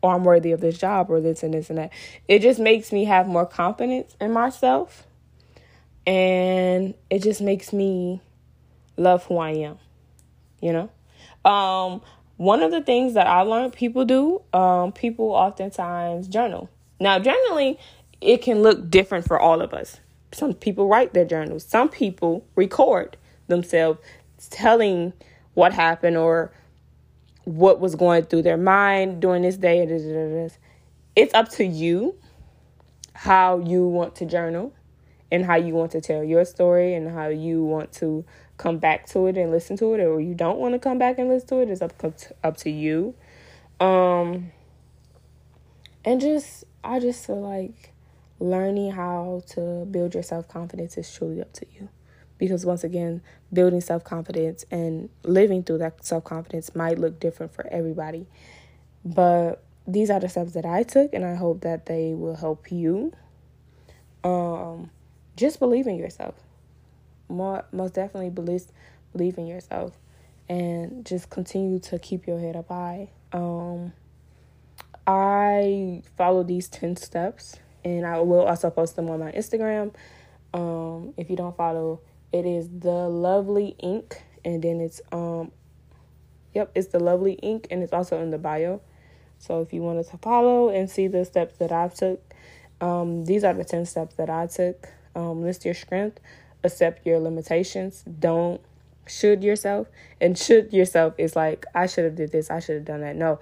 or 0.02 0.14
I'm 0.14 0.24
worthy 0.24 0.52
of 0.52 0.60
this 0.60 0.76
job 0.76 1.10
or 1.10 1.20
this 1.20 1.42
and 1.42 1.54
this 1.54 1.70
and 1.70 1.78
that. 1.78 1.92
It 2.28 2.40
just 2.40 2.60
makes 2.60 2.92
me 2.92 3.04
have 3.04 3.26
more 3.26 3.46
confidence 3.46 4.16
in 4.20 4.32
myself. 4.32 5.06
And 6.06 6.94
it 7.08 7.22
just 7.22 7.40
makes 7.40 7.72
me 7.72 8.20
love 8.96 9.24
who 9.26 9.38
I 9.38 9.50
am. 9.50 9.78
You 10.60 10.72
know? 11.44 11.50
Um, 11.50 12.02
one 12.36 12.62
of 12.62 12.72
the 12.72 12.82
things 12.82 13.14
that 13.14 13.28
I 13.28 13.42
learned 13.42 13.72
people 13.72 14.04
do, 14.04 14.42
um, 14.52 14.92
people 14.92 15.30
oftentimes 15.30 16.26
journal. 16.26 16.68
Now, 16.98 17.18
journaling, 17.20 17.78
it 18.20 18.42
can 18.42 18.62
look 18.62 18.90
different 18.90 19.26
for 19.26 19.38
all 19.38 19.60
of 19.60 19.72
us. 19.72 20.00
Some 20.32 20.54
people 20.54 20.88
write 20.88 21.14
their 21.14 21.24
journals. 21.24 21.64
Some 21.64 21.88
people 21.88 22.44
record 22.56 23.16
themselves 23.46 24.00
telling 24.50 25.12
what 25.54 25.72
happened 25.72 26.16
or 26.16 26.52
what 27.44 27.81
was 27.81 27.94
going 27.94 28.24
through 28.24 28.42
their 28.42 28.57
mind 28.57 29.20
during 29.20 29.42
this 29.42 29.57
day. 29.57 29.81
It's 31.16 31.35
up 31.35 31.48
to 31.50 31.64
you 31.64 32.16
how 33.14 33.59
you 33.59 33.87
want 33.87 34.16
to 34.16 34.26
journal 34.26 34.72
and 35.31 35.44
how 35.44 35.57
you 35.57 35.74
want 35.74 35.92
to 35.92 36.00
tell 36.00 36.22
your 36.22 36.44
story 36.44 36.94
and 36.94 37.11
how 37.11 37.28
you 37.28 37.62
want 37.64 37.92
to 37.92 38.24
come 38.57 38.78
back 38.78 39.07
to 39.07 39.26
it 39.26 39.37
and 39.37 39.50
listen 39.50 39.76
to 39.78 39.94
it 39.94 40.00
or 40.00 40.20
you 40.20 40.35
don't 40.35 40.59
want 40.59 40.74
to 40.74 40.78
come 40.78 40.98
back 40.98 41.18
and 41.18 41.28
listen 41.28 41.48
to 41.48 41.61
it. 41.61 41.70
It's 41.70 41.83
up 41.83 41.92
up 42.44 42.57
to 42.59 42.70
you. 42.70 43.14
Um 43.81 44.52
and 46.05 46.20
just 46.20 46.64
I 46.85 47.00
just 47.00 47.26
feel 47.26 47.40
like 47.40 47.92
learning 48.40 48.92
how 48.92 49.42
to 49.50 49.87
build 49.90 50.14
your 50.14 50.22
self-confidence 50.22 50.98
is 50.98 51.12
truly 51.12 51.40
up 51.40 51.52
to 51.52 51.66
you 51.74 51.88
because 52.42 52.66
once 52.66 52.83
again 52.83 53.22
building 53.52 53.81
self-confidence 53.81 54.64
and 54.68 55.09
living 55.22 55.62
through 55.62 55.78
that 55.78 56.05
self-confidence 56.05 56.74
might 56.74 56.98
look 56.98 57.20
different 57.20 57.55
for 57.55 57.64
everybody. 57.68 58.26
But 59.05 59.62
these 59.87 60.11
are 60.11 60.18
the 60.18 60.28
steps 60.28 60.52
that 60.52 60.64
i 60.64 60.83
took 60.83 61.12
and 61.12 61.24
i 61.24 61.35
hope 61.35 61.61
that 61.62 61.87
they 61.87 62.14
will 62.14 62.37
help 62.37 62.70
you 62.70 63.12
um 64.24 64.90
just 65.37 65.59
believe 65.61 65.87
in 65.87 65.96
yourself. 65.96 66.35
More 67.28 67.64
most 67.70 67.94
definitely 67.94 68.31
believe 68.31 68.64
believe 69.12 69.38
in 69.38 69.46
yourself 69.46 69.96
and 70.48 71.07
just 71.07 71.31
continue 71.31 71.78
to 71.78 71.98
keep 71.98 72.26
your 72.26 72.40
head 72.40 72.57
up 72.57 72.68
high. 72.68 73.11
Um 73.33 73.92
i 75.07 76.02
follow 76.16 76.42
these 76.42 76.68
10 76.68 76.96
steps 76.96 77.57
and 77.85 78.07
i 78.07 78.20
will 78.20 78.42
also 78.42 78.70
post 78.70 78.96
them 78.96 79.09
on 79.11 79.20
my 79.20 79.31
instagram. 79.31 79.94
Um 80.52 81.14
if 81.16 81.31
you 81.31 81.37
don't 81.37 81.57
follow 81.57 82.00
it 82.33 82.47
is 82.47 82.68
the 82.68 83.09
Lovely 83.09 83.77
Ink, 83.79 84.23
and 84.45 84.62
then 84.62 84.81
it's 84.81 85.01
um, 85.12 85.53
yep, 86.55 86.71
it's 86.75 86.88
the 86.88 86.99
Lovely 86.99 87.35
Ink, 87.35 87.66
and 87.71 87.83
it's 87.83 87.92
also 87.92 88.21
in 88.23 88.31
the 88.31 88.38
bio. 88.38 88.81
So 89.38 89.61
if 89.61 89.73
you 89.73 89.83
wanted 89.83 90.09
to 90.09 90.18
follow 90.18 90.68
and 90.68 90.90
see 90.90 91.09
the 91.09 91.25
steps 91.25 91.59
that 91.59 91.73
I 91.73 91.88
took, 91.88 92.23
um, 92.81 93.25
these 93.25 93.45
are 93.45 93.53
the 93.53 93.64
ten 93.64 93.87
steps 93.87 94.14
that 94.16 94.31
I 94.31 94.47
took. 94.47 94.88
Um, 95.14 95.42
list 95.42 95.64
your 95.64 95.75
strength, 95.75 96.21
accept 96.64 97.07
your 97.07 97.18
limitations, 97.21 98.03
don't 98.18 98.61
should 99.07 99.42
yourself, 99.42 99.88
and 100.21 100.38
should 100.38 100.73
yourself 100.73 101.14
is 101.18 101.37
like 101.37 101.66
I 101.75 101.87
should 101.87 102.05
have 102.05 102.14
did 102.14 102.33
this, 102.33 102.51
I 102.51 102.61
should 102.61 102.77
have 102.77 102.85
done 102.85 103.01
that. 103.01 103.16
No, 103.16 103.40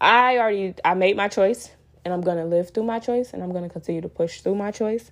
I 0.00 0.38
already 0.38 0.74
I 0.84 0.94
made 0.94 1.16
my 1.16 1.28
choice, 1.28 1.70
and 2.04 2.14
I'm 2.14 2.22
gonna 2.22 2.46
live 2.46 2.70
through 2.70 2.84
my 2.84 2.98
choice, 2.98 3.32
and 3.32 3.42
I'm 3.42 3.52
gonna 3.52 3.68
continue 3.68 4.00
to 4.00 4.08
push 4.08 4.40
through 4.40 4.54
my 4.54 4.70
choice. 4.70 5.10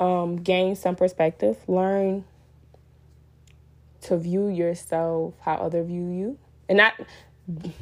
Um, 0.00 0.36
gain 0.36 0.76
some 0.76 0.94
perspective, 0.94 1.56
learn 1.66 2.24
to 4.02 4.16
view 4.16 4.48
yourself 4.48 5.34
how 5.40 5.54
other 5.54 5.82
view 5.82 6.08
you. 6.08 6.38
And 6.68 6.78
not 6.78 6.94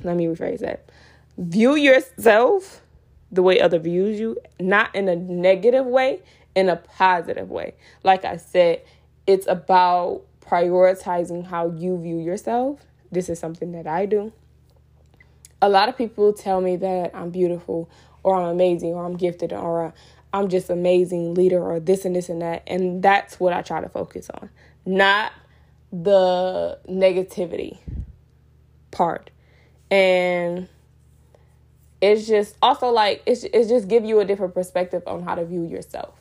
let 0.05 0.16
me 0.16 0.26
rephrase 0.26 0.61
that. 0.61 0.90
View 1.38 1.74
yourself 1.74 2.83
the 3.31 3.42
way 3.42 3.61
other 3.61 3.79
views 3.79 4.18
you, 4.18 4.38
not 4.61 4.94
in 4.94 5.09
a 5.09 5.16
negative 5.16 5.85
way, 5.85 6.22
in 6.55 6.68
a 6.68 6.76
positive 6.76 7.50
way. 7.50 7.74
Like 8.02 8.24
I 8.24 8.37
said, 8.37 8.83
it's 9.26 9.46
about 9.46 10.22
prioritizing 10.40 11.46
how 11.46 11.70
you 11.70 12.00
view 12.00 12.18
yourself. 12.18 12.81
This 13.11 13.29
is 13.29 13.38
something 13.38 13.72
that 13.72 13.87
I 13.87 14.07
do. 14.07 14.33
A 15.61 15.68
lot 15.68 15.88
of 15.88 15.96
people 15.96 16.33
tell 16.33 16.61
me 16.61 16.76
that 16.76 17.11
I'm 17.14 17.31
beautiful 17.31 17.90
or 18.22 18.37
I'm 18.37 18.48
amazing 18.48 18.90
or 18.90 19.05
I'm 19.05 19.16
gifted 19.16 19.52
or 19.52 19.92
I'm 20.33 20.48
just 20.48 20.70
amazing 20.70 21.35
leader 21.35 21.62
or 21.62 21.81
this 21.81 22.05
and 22.05 22.14
this 22.14 22.29
and 22.29 22.42
that. 22.42 22.62
And 22.66 23.02
that's 23.02 23.40
what 23.40 23.52
I 23.52 23.62
try 23.62 23.81
to 23.81 23.88
focus 23.88 24.31
on. 24.31 24.50
Not 24.85 25.33
the 25.92 26.79
negativity 26.88 27.79
part. 28.90 29.31
And 29.90 30.68
it's 32.01 32.27
just 32.27 32.57
also 32.61 32.88
like 32.88 33.22
it's 33.27 33.44
it's 33.44 33.68
just 33.68 33.88
give 33.88 34.05
you 34.05 34.20
a 34.20 34.25
different 34.25 34.55
perspective 34.55 35.03
on 35.07 35.22
how 35.22 35.35
to 35.35 35.44
view 35.44 35.64
yourself. 35.64 36.14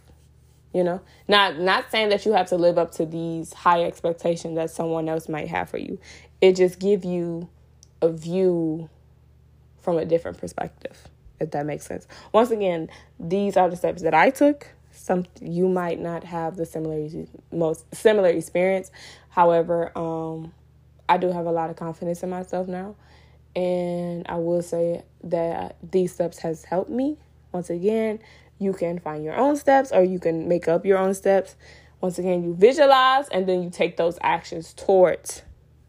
You 0.73 0.83
know? 0.83 1.01
Not 1.27 1.57
not 1.57 1.89
saying 1.89 2.09
that 2.09 2.25
you 2.25 2.33
have 2.33 2.47
to 2.49 2.57
live 2.57 2.77
up 2.77 2.91
to 2.93 3.05
these 3.05 3.53
high 3.53 3.83
expectations 3.83 4.55
that 4.55 4.69
someone 4.69 5.09
else 5.09 5.29
might 5.29 5.47
have 5.47 5.69
for 5.69 5.77
you. 5.77 5.99
It 6.41 6.55
just 6.55 6.79
give 6.79 7.05
you 7.05 7.49
a 8.01 8.09
view 8.09 8.89
from 9.79 9.97
a 9.97 10.05
different 10.05 10.37
perspective, 10.37 11.09
if 11.39 11.51
that 11.51 11.65
makes 11.65 11.85
sense. 11.85 12.07
Once 12.33 12.51
again, 12.51 12.89
these 13.19 13.55
are 13.55 13.69
the 13.69 13.75
steps 13.75 14.01
that 14.01 14.13
I 14.13 14.31
took 14.31 14.67
some 14.95 15.25
you 15.41 15.67
might 15.67 15.99
not 15.99 16.23
have 16.23 16.55
the 16.55 16.65
similar 16.65 17.07
most 17.51 17.93
similar 17.93 18.29
experience. 18.29 18.91
However, 19.35 19.91
um, 19.97 20.53
I 21.09 21.17
do 21.17 21.29
have 21.29 21.45
a 21.45 21.51
lot 21.51 21.69
of 21.69 21.75
confidence 21.75 22.23
in 22.23 22.29
myself 22.29 22.69
now, 22.69 22.95
and 23.53 24.25
I 24.29 24.35
will 24.35 24.61
say 24.61 25.03
that 25.25 25.75
these 25.83 26.13
steps 26.13 26.39
has 26.39 26.63
helped 26.63 26.89
me. 26.89 27.17
Once 27.51 27.69
again, 27.69 28.19
you 28.59 28.71
can 28.71 28.97
find 28.97 29.25
your 29.25 29.35
own 29.35 29.57
steps 29.57 29.91
or 29.91 30.05
you 30.05 30.19
can 30.19 30.47
make 30.47 30.69
up 30.69 30.85
your 30.85 30.97
own 30.97 31.13
steps. 31.13 31.57
Once 31.99 32.17
again, 32.17 32.45
you 32.45 32.55
visualize 32.55 33.27
and 33.27 33.45
then 33.45 33.61
you 33.61 33.69
take 33.69 33.97
those 33.97 34.17
actions 34.21 34.73
towards 34.73 35.41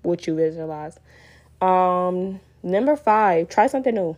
what 0.02 0.26
you 0.26 0.34
visualize. 0.34 0.98
Um, 1.60 2.40
number 2.64 2.96
five, 2.96 3.48
try 3.48 3.68
something 3.68 3.94
new. 3.94 4.16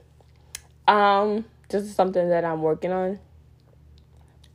Um, 0.86 1.44
this 1.68 1.82
is 1.82 1.94
something 1.94 2.30
that 2.30 2.46
I'm 2.46 2.62
working 2.62 2.92
on 2.92 3.18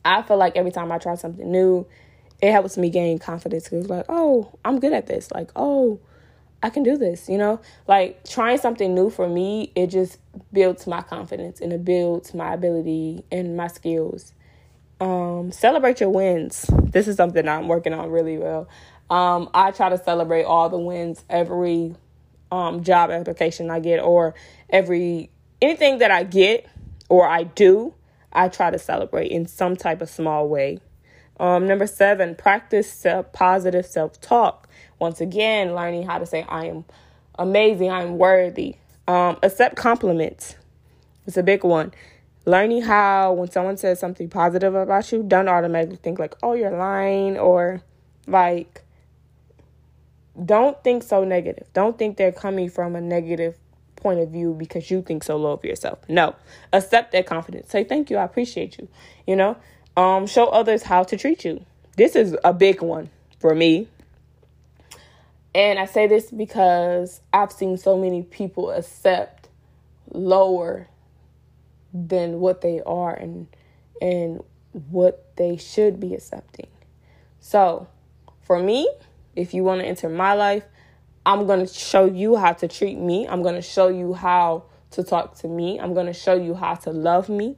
I 0.04 0.22
feel 0.22 0.36
like 0.36 0.56
every 0.56 0.70
time 0.70 0.92
I 0.92 0.98
try 0.98 1.14
something 1.14 1.50
new, 1.50 1.86
it 2.44 2.52
helps 2.52 2.76
me 2.76 2.90
gain 2.90 3.18
confidence. 3.18 3.70
Cause 3.70 3.88
like, 3.88 4.04
oh, 4.10 4.52
I'm 4.66 4.78
good 4.78 4.92
at 4.92 5.06
this. 5.06 5.30
Like, 5.30 5.50
oh, 5.56 5.98
I 6.62 6.68
can 6.68 6.82
do 6.82 6.98
this. 6.98 7.26
You 7.26 7.38
know, 7.38 7.58
like 7.88 8.22
trying 8.28 8.58
something 8.58 8.94
new 8.94 9.08
for 9.08 9.26
me, 9.26 9.72
it 9.74 9.86
just 9.86 10.18
builds 10.52 10.86
my 10.86 11.00
confidence 11.00 11.62
and 11.62 11.72
it 11.72 11.86
builds 11.86 12.34
my 12.34 12.52
ability 12.52 13.24
and 13.32 13.56
my 13.56 13.68
skills. 13.68 14.34
Um, 15.00 15.52
celebrate 15.52 16.00
your 16.00 16.10
wins. 16.10 16.66
This 16.82 17.08
is 17.08 17.16
something 17.16 17.48
I'm 17.48 17.66
working 17.66 17.94
on 17.94 18.10
really 18.10 18.36
well. 18.36 18.68
Um, 19.08 19.48
I 19.54 19.70
try 19.70 19.88
to 19.88 19.96
celebrate 19.96 20.44
all 20.44 20.68
the 20.68 20.78
wins 20.78 21.24
every 21.30 21.96
um, 22.52 22.84
job 22.84 23.10
application 23.10 23.70
I 23.70 23.80
get 23.80 24.00
or 24.00 24.34
every 24.68 25.30
anything 25.62 25.96
that 25.98 26.10
I 26.10 26.24
get 26.24 26.68
or 27.08 27.26
I 27.26 27.44
do. 27.44 27.94
I 28.34 28.48
try 28.48 28.70
to 28.70 28.78
celebrate 28.78 29.30
in 29.30 29.46
some 29.46 29.76
type 29.76 30.02
of 30.02 30.10
small 30.10 30.46
way. 30.46 30.80
Um, 31.40 31.66
number 31.66 31.86
seven, 31.86 32.34
practice 32.34 32.90
self, 32.90 33.32
positive 33.32 33.86
self 33.86 34.20
talk. 34.20 34.68
Once 34.98 35.20
again, 35.20 35.74
learning 35.74 36.06
how 36.06 36.18
to 36.18 36.26
say, 36.26 36.44
I 36.48 36.66
am 36.66 36.84
amazing, 37.38 37.90
I 37.90 38.02
am 38.02 38.18
worthy. 38.18 38.76
Um, 39.08 39.38
accept 39.42 39.76
compliments. 39.76 40.56
It's 41.26 41.36
a 41.36 41.42
big 41.42 41.64
one. 41.64 41.92
Learning 42.46 42.82
how, 42.82 43.32
when 43.32 43.50
someone 43.50 43.76
says 43.76 43.98
something 43.98 44.28
positive 44.28 44.74
about 44.74 45.10
you, 45.10 45.22
don't 45.22 45.48
automatically 45.48 45.96
think, 45.96 46.18
like, 46.18 46.34
oh, 46.42 46.52
you're 46.52 46.76
lying, 46.76 47.38
or 47.38 47.82
like, 48.26 48.82
don't 50.44 50.82
think 50.84 51.02
so 51.02 51.24
negative. 51.24 51.66
Don't 51.72 51.98
think 51.98 52.16
they're 52.16 52.32
coming 52.32 52.68
from 52.68 52.96
a 52.96 53.00
negative 53.00 53.56
point 53.96 54.20
of 54.20 54.28
view 54.28 54.54
because 54.56 54.90
you 54.90 55.00
think 55.00 55.24
so 55.24 55.36
low 55.36 55.52
of 55.52 55.64
yourself. 55.64 55.98
No, 56.08 56.36
accept 56.72 57.12
that 57.12 57.26
confidence. 57.26 57.70
Say, 57.70 57.84
thank 57.84 58.10
you, 58.10 58.18
I 58.18 58.24
appreciate 58.24 58.76
you. 58.78 58.88
You 59.26 59.36
know, 59.36 59.56
um, 59.96 60.26
show 60.26 60.46
others 60.46 60.82
how 60.82 61.04
to 61.04 61.16
treat 61.16 61.44
you. 61.44 61.64
This 61.96 62.16
is 62.16 62.36
a 62.44 62.52
big 62.52 62.82
one 62.82 63.10
for 63.38 63.54
me. 63.54 63.88
And 65.54 65.78
I 65.78 65.84
say 65.84 66.08
this 66.08 66.30
because 66.30 67.20
I've 67.32 67.52
seen 67.52 67.78
so 67.78 67.96
many 67.96 68.22
people 68.22 68.70
accept 68.70 69.48
lower 70.10 70.88
than 71.92 72.40
what 72.40 72.60
they 72.60 72.82
are 72.84 73.14
and 73.14 73.46
and 74.02 74.42
what 74.90 75.36
they 75.36 75.56
should 75.56 76.00
be 76.00 76.14
accepting. 76.14 76.66
So, 77.38 77.86
for 78.42 78.58
me, 78.58 78.88
if 79.36 79.54
you 79.54 79.62
want 79.62 79.80
to 79.80 79.86
enter 79.86 80.08
my 80.08 80.34
life, 80.34 80.64
I'm 81.24 81.46
going 81.46 81.64
to 81.64 81.72
show 81.72 82.04
you 82.04 82.36
how 82.36 82.52
to 82.54 82.66
treat 82.66 82.98
me. 82.98 83.26
I'm 83.28 83.42
going 83.42 83.54
to 83.54 83.62
show 83.62 83.88
you 83.88 84.14
how 84.14 84.64
to 84.90 85.02
talk 85.04 85.36
to 85.38 85.48
me. 85.48 85.78
I'm 85.78 85.94
going 85.94 86.06
to 86.06 86.12
show 86.12 86.34
you 86.34 86.54
how 86.54 86.74
to 86.74 86.90
love 86.90 87.28
me 87.28 87.56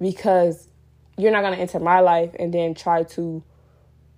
because 0.00 0.68
you're 1.16 1.32
not 1.32 1.42
going 1.42 1.54
to 1.54 1.60
enter 1.60 1.80
my 1.80 2.00
life 2.00 2.34
and 2.38 2.52
then 2.52 2.74
try 2.74 3.02
to 3.02 3.42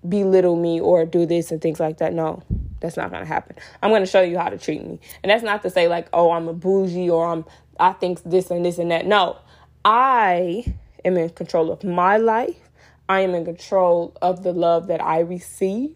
belittle 0.08 0.56
me 0.56 0.80
or 0.80 1.04
do 1.04 1.26
this 1.26 1.50
and 1.50 1.60
things 1.60 1.80
like 1.80 1.98
that. 1.98 2.12
No, 2.12 2.42
that's 2.80 2.96
not 2.96 3.10
going 3.10 3.22
to 3.22 3.28
happen. 3.28 3.56
I'm 3.82 3.90
going 3.90 4.02
to 4.02 4.06
show 4.06 4.22
you 4.22 4.38
how 4.38 4.48
to 4.48 4.58
treat 4.58 4.84
me. 4.84 5.00
And 5.22 5.30
that's 5.30 5.42
not 5.42 5.62
to 5.62 5.70
say 5.70 5.88
like, 5.88 6.08
oh, 6.12 6.32
I'm 6.32 6.48
a 6.48 6.52
bougie 6.52 7.10
or 7.10 7.26
I'm 7.26 7.44
I 7.78 7.92
think 7.92 8.22
this 8.24 8.50
and 8.50 8.64
this 8.64 8.78
and 8.78 8.90
that. 8.90 9.06
No. 9.06 9.38
I 9.84 10.74
am 11.04 11.16
in 11.16 11.30
control 11.30 11.70
of 11.70 11.84
my 11.84 12.16
life. 12.16 12.56
I 13.08 13.20
am 13.20 13.34
in 13.34 13.44
control 13.44 14.16
of 14.20 14.42
the 14.42 14.52
love 14.52 14.88
that 14.88 15.02
I 15.02 15.20
receive. 15.20 15.94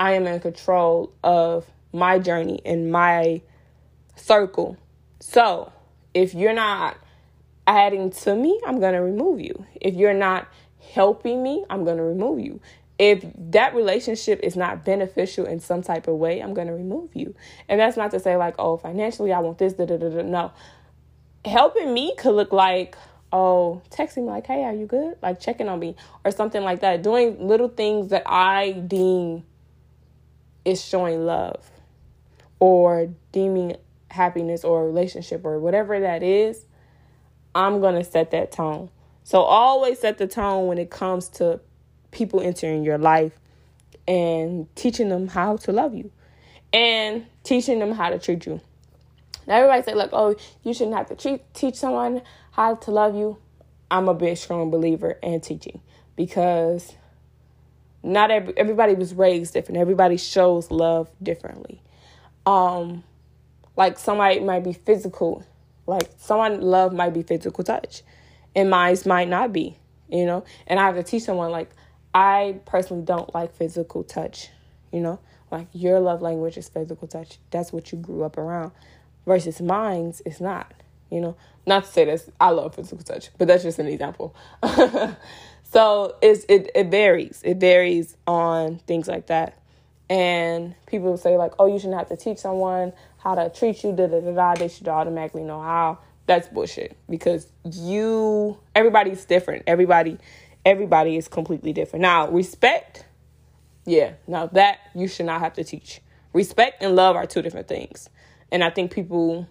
I 0.00 0.12
am 0.12 0.26
in 0.26 0.40
control 0.40 1.12
of 1.22 1.66
my 1.92 2.18
journey 2.18 2.60
and 2.64 2.90
my 2.90 3.42
circle. 4.14 4.78
So, 5.20 5.72
if 6.14 6.32
you're 6.34 6.54
not 6.54 6.96
adding 7.66 8.10
to 8.10 8.34
me, 8.34 8.60
I'm 8.66 8.80
going 8.80 8.94
to 8.94 9.02
remove 9.02 9.40
you. 9.40 9.66
If 9.80 9.94
you're 9.94 10.14
not 10.14 10.48
helping 10.92 11.42
me, 11.42 11.64
I'm 11.68 11.84
going 11.84 11.96
to 11.96 12.02
remove 12.02 12.40
you. 12.40 12.60
If 12.98 13.24
that 13.36 13.74
relationship 13.74 14.40
is 14.42 14.56
not 14.56 14.84
beneficial 14.84 15.44
in 15.44 15.60
some 15.60 15.82
type 15.82 16.08
of 16.08 16.16
way, 16.16 16.40
I'm 16.40 16.54
going 16.54 16.68
to 16.68 16.72
remove 16.72 17.14
you. 17.14 17.34
And 17.68 17.78
that's 17.78 17.96
not 17.96 18.10
to 18.12 18.20
say, 18.20 18.36
like, 18.36 18.54
oh, 18.58 18.76
financially, 18.76 19.32
I 19.32 19.40
want 19.40 19.58
this, 19.58 19.74
da 19.74 19.84
da 19.84 19.98
da 19.98 20.08
da. 20.08 20.22
No. 20.22 20.52
Helping 21.44 21.92
me 21.92 22.14
could 22.16 22.34
look 22.34 22.52
like, 22.52 22.96
oh, 23.32 23.82
texting 23.90 24.18
me, 24.18 24.30
like, 24.30 24.46
hey, 24.46 24.64
are 24.64 24.72
you 24.72 24.86
good? 24.86 25.16
Like, 25.22 25.40
checking 25.40 25.68
on 25.68 25.78
me 25.78 25.94
or 26.24 26.30
something 26.30 26.62
like 26.62 26.80
that. 26.80 27.02
Doing 27.02 27.46
little 27.46 27.68
things 27.68 28.08
that 28.08 28.22
I 28.24 28.72
deem 28.72 29.44
is 30.64 30.82
showing 30.82 31.26
love 31.26 31.70
or 32.58 33.10
deeming 33.32 33.76
happiness 34.10 34.64
or 34.64 34.86
relationship 34.86 35.44
or 35.44 35.58
whatever 35.60 36.00
that 36.00 36.22
is 36.22 36.64
I'm 37.56 37.80
going 37.80 37.94
to 37.94 38.04
set 38.04 38.32
that 38.32 38.52
tone. 38.52 38.90
So 39.24 39.40
always 39.40 39.98
set 39.98 40.18
the 40.18 40.26
tone 40.26 40.66
when 40.66 40.76
it 40.78 40.90
comes 40.90 41.28
to 41.30 41.58
people 42.10 42.40
entering 42.40 42.84
your 42.84 42.98
life 42.98 43.32
and 44.06 44.68
teaching 44.76 45.08
them 45.08 45.26
how 45.26 45.56
to 45.56 45.72
love 45.72 45.94
you 45.94 46.12
and 46.72 47.26
teaching 47.42 47.78
them 47.78 47.92
how 47.92 48.10
to 48.10 48.18
treat 48.18 48.46
you. 48.46 48.60
Now 49.46 49.56
everybody 49.56 49.82
say 49.82 49.94
like, 49.94 50.10
"Oh, 50.12 50.36
you 50.62 50.74
shouldn't 50.74 50.96
have 50.96 51.08
to 51.08 51.14
treat, 51.16 51.42
teach 51.54 51.76
someone 51.76 52.22
how 52.52 52.74
to 52.74 52.90
love 52.90 53.14
you." 53.14 53.38
I'm 53.90 54.08
a 54.08 54.14
big 54.14 54.36
strong 54.36 54.70
believer 54.70 55.12
in 55.22 55.40
teaching 55.40 55.80
because 56.14 56.92
not 58.02 58.30
every, 58.30 58.56
everybody 58.56 58.94
was 58.94 59.14
raised 59.14 59.54
different. 59.54 59.80
Everybody 59.80 60.16
shows 60.18 60.70
love 60.70 61.08
differently. 61.22 61.80
Um 62.44 63.02
like 63.76 63.98
somebody 63.98 64.40
might 64.40 64.64
be 64.64 64.72
physical 64.72 65.44
like 65.86 66.10
someone 66.18 66.60
love 66.60 66.92
might 66.92 67.14
be 67.14 67.22
physical 67.22 67.64
touch, 67.64 68.02
and 68.54 68.70
mine 68.70 68.96
might 69.06 69.28
not 69.28 69.52
be. 69.52 69.78
You 70.08 70.24
know, 70.24 70.44
and 70.66 70.78
I 70.78 70.86
have 70.86 70.94
to 70.96 71.02
teach 71.02 71.24
someone 71.24 71.50
like 71.50 71.70
I 72.14 72.60
personally 72.64 73.04
don't 73.04 73.34
like 73.34 73.54
physical 73.54 74.04
touch. 74.04 74.48
You 74.92 75.00
know, 75.00 75.18
like 75.50 75.66
your 75.72 76.00
love 76.00 76.22
language 76.22 76.56
is 76.56 76.68
physical 76.68 77.08
touch. 77.08 77.38
That's 77.50 77.72
what 77.72 77.92
you 77.92 77.98
grew 77.98 78.24
up 78.24 78.38
around, 78.38 78.72
versus 79.26 79.60
mine's 79.60 80.20
is 80.22 80.40
not. 80.40 80.72
You 81.10 81.20
know, 81.20 81.36
not 81.66 81.84
to 81.84 81.90
say 81.90 82.04
this, 82.04 82.30
I 82.40 82.50
love 82.50 82.74
physical 82.74 83.04
touch, 83.04 83.30
but 83.38 83.48
that's 83.48 83.62
just 83.62 83.78
an 83.78 83.86
example. 83.86 84.34
so 85.64 86.16
it's 86.22 86.44
it 86.48 86.70
it 86.74 86.88
varies. 86.88 87.40
It 87.44 87.58
varies 87.58 88.16
on 88.26 88.78
things 88.86 89.08
like 89.08 89.26
that. 89.26 89.58
And 90.08 90.74
people 90.86 91.16
say 91.16 91.36
like, 91.36 91.52
oh, 91.58 91.66
you 91.66 91.78
shouldn't 91.78 91.98
have 91.98 92.08
to 92.08 92.16
teach 92.16 92.38
someone 92.38 92.92
how 93.26 93.34
to 93.34 93.50
treat 93.50 93.82
you, 93.82 93.92
da 93.92 94.06
da 94.06 94.20
da 94.20 94.30
da. 94.30 94.54
They 94.54 94.68
should 94.68 94.86
automatically 94.86 95.42
know 95.42 95.60
how. 95.60 95.98
That's 96.26 96.48
bullshit 96.48 96.96
because 97.10 97.50
you, 97.64 98.58
everybody's 98.74 99.24
different. 99.24 99.64
Everybody, 99.66 100.18
everybody 100.64 101.16
is 101.16 101.26
completely 101.26 101.72
different. 101.72 102.02
Now, 102.02 102.28
respect, 102.30 103.04
yeah, 103.84 104.12
now 104.28 104.46
that 104.46 104.78
you 104.94 105.08
should 105.08 105.26
not 105.26 105.40
have 105.40 105.54
to 105.54 105.64
teach. 105.64 106.00
Respect 106.32 106.82
and 106.82 106.94
love 106.94 107.16
are 107.16 107.26
two 107.26 107.42
different 107.42 107.66
things. 107.66 108.08
And 108.52 108.62
I 108.62 108.70
think 108.70 108.92
people 108.92 109.48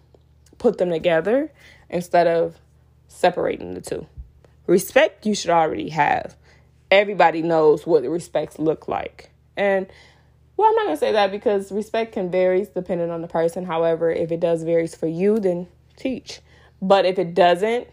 put 0.58 0.78
them 0.78 0.90
together 0.90 1.52
instead 1.90 2.28
of 2.28 2.56
separating 3.10 3.74
the 3.74 3.82
two. 3.82 4.08
Respect 4.68 5.26
you 5.26 5.36
should 5.36 5.52
already 5.52 5.90
have. 5.90 6.38
Everybody 6.92 7.42
knows 7.42 7.86
what 7.86 8.04
respects 8.04 8.58
look 8.58 8.88
like. 8.88 9.32
And 9.58 9.88
well, 10.58 10.70
I'm 10.70 10.76
not 10.76 10.86
gonna 10.86 10.98
say 10.98 11.12
that 11.14 11.32
because 11.32 11.72
respect 11.72 12.14
can 12.14 12.32
vary 12.32 12.68
depending 12.74 13.12
on 13.12 13.22
the 13.22 13.28
person. 13.28 13.66
However, 13.66 14.12
if 14.12 14.32
it 14.32 14.40
does 14.40 14.64
varies 14.64 14.96
for 14.96 15.08
you, 15.08 15.40
then 15.40 15.68
teach. 15.98 16.40
But 16.82 17.06
if 17.06 17.20
it 17.20 17.34
doesn't, 17.34 17.88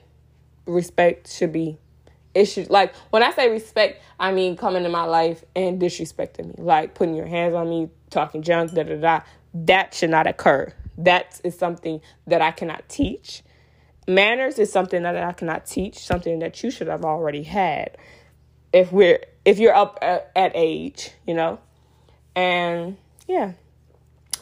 respect 0.67 1.31
should 1.33 1.53
be 1.53 1.79
should 2.45 2.71
like 2.71 2.95
when 3.11 3.23
I 3.23 3.31
say 3.33 3.51
respect, 3.51 4.03
I 4.19 4.33
mean 4.33 4.57
coming 4.57 4.83
to 4.85 4.89
my 4.89 5.05
life 5.05 5.45
and 5.55 5.81
disrespecting 5.81 6.47
me, 6.47 6.65
like 6.65 6.95
putting 6.95 7.15
your 7.15 7.27
hands 7.27 7.55
on 7.55 7.69
me, 7.69 7.91
talking 8.11 8.43
junk, 8.43 8.73
da 8.73 8.85
da 8.85 8.97
da. 8.97 9.21
That 9.55 9.95
should 9.95 10.11
not 10.11 10.27
occur. 10.27 10.73
That 10.97 11.41
is 11.45 11.59
something 11.59 12.01
that 12.27 12.41
I 12.41 12.51
cannot 12.51 12.89
teach. 12.89 13.43
Manners 14.09 14.59
is 14.59 14.73
something 14.73 15.03
that 15.03 15.17
I 15.17 15.33
cannot 15.33 15.67
teach, 15.67 15.99
something 15.99 16.39
that 16.39 16.63
you 16.63 16.71
should 16.71 16.89
have 16.89 17.05
already 17.05 17.43
had. 17.43 17.99
If 18.73 18.93
we're 18.93 19.21
if 19.45 19.59
you're 19.59 19.75
up 19.75 19.99
at, 20.01 20.31
at 20.35 20.53
age, 20.55 21.11
you 21.27 21.35
know. 21.35 21.59
And 22.35 22.97
yeah. 23.27 23.53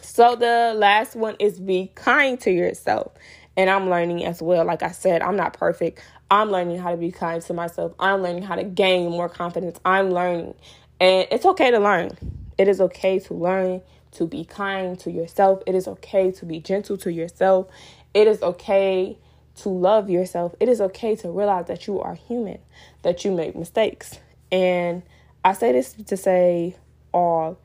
So 0.03 0.37
the 0.37 0.75
last 0.77 1.17
one 1.17 1.37
is 1.39 1.59
be 1.59 1.93
kind 1.95 2.39
to 2.41 2.51
yourself. 2.51 3.13
And 3.57 3.69
I'm 3.69 3.91
learning 3.91 4.25
as 4.25 4.41
well. 4.41 4.65
Like 4.65 4.83
I 4.83 4.91
said, 4.91 5.23
I'm 5.23 5.37
not 5.37 5.55
perfect. 5.55 6.03
I'm 6.31 6.51
learning 6.51 6.79
how 6.79 6.91
to 6.93 6.97
be 6.97 7.11
kind 7.11 7.43
to 7.43 7.53
myself. 7.53 7.93
I'm 7.99 8.23
learning 8.23 8.43
how 8.43 8.55
to 8.55 8.65
gain 8.65 9.11
more 9.11 9.29
confidence. 9.29 9.79
I'm 9.85 10.11
learning. 10.11 10.55
And 11.01 11.27
it's 11.31 11.45
okay 11.45 11.71
to 11.71 11.79
learn. 11.79 12.11
It 12.59 12.69
is 12.69 12.81
okay 12.81 13.19
to 13.21 13.35
learn 13.35 13.83
to 14.13 14.27
be 14.27 14.45
kind 14.45 14.99
to 15.01 15.11
yourself. 15.11 15.63
It 15.67 15.75
is 15.75 15.89
okay 15.89 16.31
to 16.33 16.47
be 16.47 16.61
gentle 16.61 16.97
to 16.99 17.13
yourself. 17.13 17.69
It 18.15 18.27
is 18.27 18.43
okay 18.43 19.19
to 19.57 19.69
love 19.69 20.11
yourself. 20.11 20.55
It 20.61 20.69
is 20.69 20.81
okay 20.81 21.17
to 21.17 21.31
realize 21.31 21.67
that 21.67 21.87
you 21.87 22.01
are 22.01 22.15
human, 22.15 22.59
that 23.03 23.25
you 23.25 23.33
make 23.33 23.57
mistakes. 23.57 24.19
And 24.53 25.03
I 25.45 25.53
say 25.53 25.73
this 25.73 25.93
to 25.93 26.17
say 26.17 26.77
all 27.13 27.59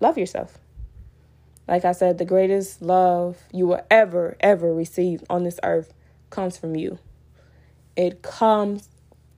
love 0.00 0.18
yourself. 0.18 0.58
Like 1.68 1.84
I 1.84 1.92
said, 1.92 2.18
the 2.18 2.24
greatest 2.24 2.80
love 2.80 3.38
you 3.52 3.66
will 3.66 3.84
ever, 3.90 4.36
ever 4.40 4.72
receive 4.72 5.24
on 5.28 5.42
this 5.42 5.58
earth 5.62 5.92
comes 6.30 6.56
from 6.56 6.76
you. 6.76 6.98
It 7.96 8.22
comes 8.22 8.88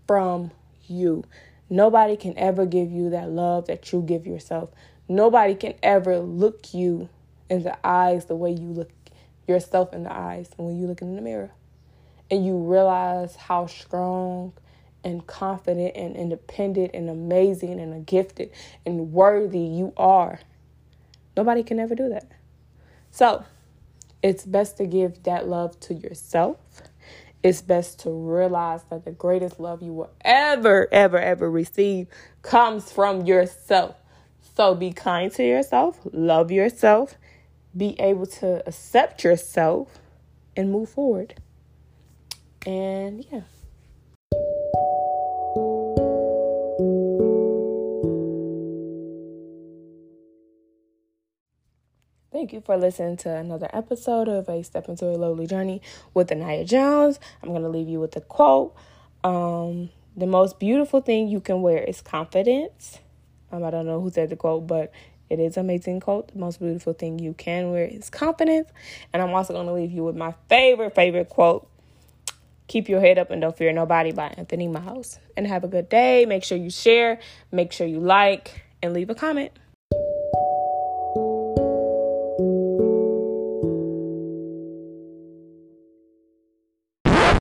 from 0.06 0.50
you. 0.86 1.24
Nobody 1.70 2.16
can 2.16 2.36
ever 2.38 2.66
give 2.66 2.90
you 2.90 3.10
that 3.10 3.30
love 3.30 3.66
that 3.66 3.92
you 3.92 4.02
give 4.02 4.26
yourself. 4.26 4.70
Nobody 5.08 5.54
can 5.54 5.74
ever 5.82 6.18
look 6.18 6.74
you 6.74 7.08
in 7.48 7.62
the 7.62 7.78
eyes 7.86 8.26
the 8.26 8.36
way 8.36 8.50
you 8.50 8.68
look 8.68 8.90
yourself 9.46 9.94
in 9.94 10.02
the 10.02 10.12
eyes 10.12 10.50
when 10.56 10.78
you 10.78 10.86
look 10.86 11.00
in 11.00 11.16
the 11.16 11.22
mirror. 11.22 11.50
And 12.30 12.44
you 12.44 12.58
realize 12.58 13.36
how 13.36 13.66
strong 13.66 14.52
and 15.04 15.26
confident 15.26 15.96
and 15.96 16.16
independent 16.16 16.90
and 16.94 17.08
amazing 17.08 17.80
and 17.80 18.06
gifted 18.06 18.50
and 18.84 19.12
worthy 19.12 19.60
you 19.60 19.92
are. 19.96 20.40
Nobody 21.36 21.62
can 21.62 21.78
ever 21.78 21.94
do 21.94 22.08
that. 22.08 22.30
So, 23.10 23.44
it's 24.22 24.44
best 24.44 24.76
to 24.78 24.86
give 24.86 25.22
that 25.22 25.46
love 25.46 25.78
to 25.80 25.94
yourself. 25.94 26.58
It's 27.42 27.62
best 27.62 28.00
to 28.00 28.10
realize 28.10 28.82
that 28.90 29.04
the 29.04 29.12
greatest 29.12 29.60
love 29.60 29.80
you 29.80 29.92
will 29.92 30.10
ever, 30.22 30.88
ever, 30.90 31.18
ever 31.18 31.48
receive 31.48 32.08
comes 32.42 32.90
from 32.90 33.26
yourself. 33.26 33.94
So 34.56 34.74
be 34.74 34.90
kind 34.92 35.30
to 35.34 35.44
yourself, 35.44 36.00
love 36.12 36.50
yourself, 36.50 37.14
be 37.76 37.94
able 38.00 38.26
to 38.26 38.66
accept 38.66 39.22
yourself, 39.22 40.00
and 40.56 40.72
move 40.72 40.88
forward. 40.88 41.34
And 42.66 43.24
yeah. 43.30 43.42
Thank 52.38 52.52
you 52.52 52.60
for 52.60 52.76
listening 52.76 53.16
to 53.16 53.34
another 53.34 53.68
episode 53.72 54.28
of 54.28 54.48
A 54.48 54.62
Step 54.62 54.88
Into 54.88 55.06
a 55.06 55.18
Lovely 55.18 55.48
Journey 55.48 55.82
with 56.14 56.30
Anaya 56.30 56.64
Jones. 56.64 57.18
I'm 57.42 57.48
going 57.48 57.62
to 57.62 57.68
leave 57.68 57.88
you 57.88 57.98
with 57.98 58.14
a 58.14 58.20
quote. 58.20 58.76
Um, 59.24 59.90
the 60.16 60.28
most 60.28 60.60
beautiful 60.60 61.00
thing 61.00 61.26
you 61.26 61.40
can 61.40 61.62
wear 61.62 61.78
is 61.78 62.00
confidence. 62.00 63.00
Um, 63.50 63.64
I 63.64 63.72
don't 63.72 63.86
know 63.86 64.00
who 64.00 64.08
said 64.12 64.30
the 64.30 64.36
quote, 64.36 64.68
but 64.68 64.92
it 65.28 65.40
is 65.40 65.56
an 65.56 65.64
amazing 65.64 65.98
quote. 65.98 66.28
The 66.28 66.38
most 66.38 66.60
beautiful 66.60 66.92
thing 66.92 67.18
you 67.18 67.34
can 67.34 67.72
wear 67.72 67.84
is 67.84 68.08
confidence. 68.08 68.70
And 69.12 69.20
I'm 69.20 69.34
also 69.34 69.52
going 69.52 69.66
to 69.66 69.72
leave 69.72 69.90
you 69.90 70.04
with 70.04 70.14
my 70.14 70.32
favorite, 70.48 70.94
favorite 70.94 71.30
quote. 71.30 71.68
Keep 72.68 72.88
your 72.88 73.00
head 73.00 73.18
up 73.18 73.32
and 73.32 73.40
don't 73.40 73.56
fear 73.56 73.72
nobody 73.72 74.12
by 74.12 74.28
Anthony 74.36 74.68
Miles. 74.68 75.18
And 75.36 75.44
have 75.48 75.64
a 75.64 75.68
good 75.68 75.88
day. 75.88 76.24
Make 76.24 76.44
sure 76.44 76.56
you 76.56 76.70
share, 76.70 77.18
make 77.50 77.72
sure 77.72 77.88
you 77.88 77.98
like, 77.98 78.64
and 78.80 78.94
leave 78.94 79.10
a 79.10 79.16
comment. 79.16 79.50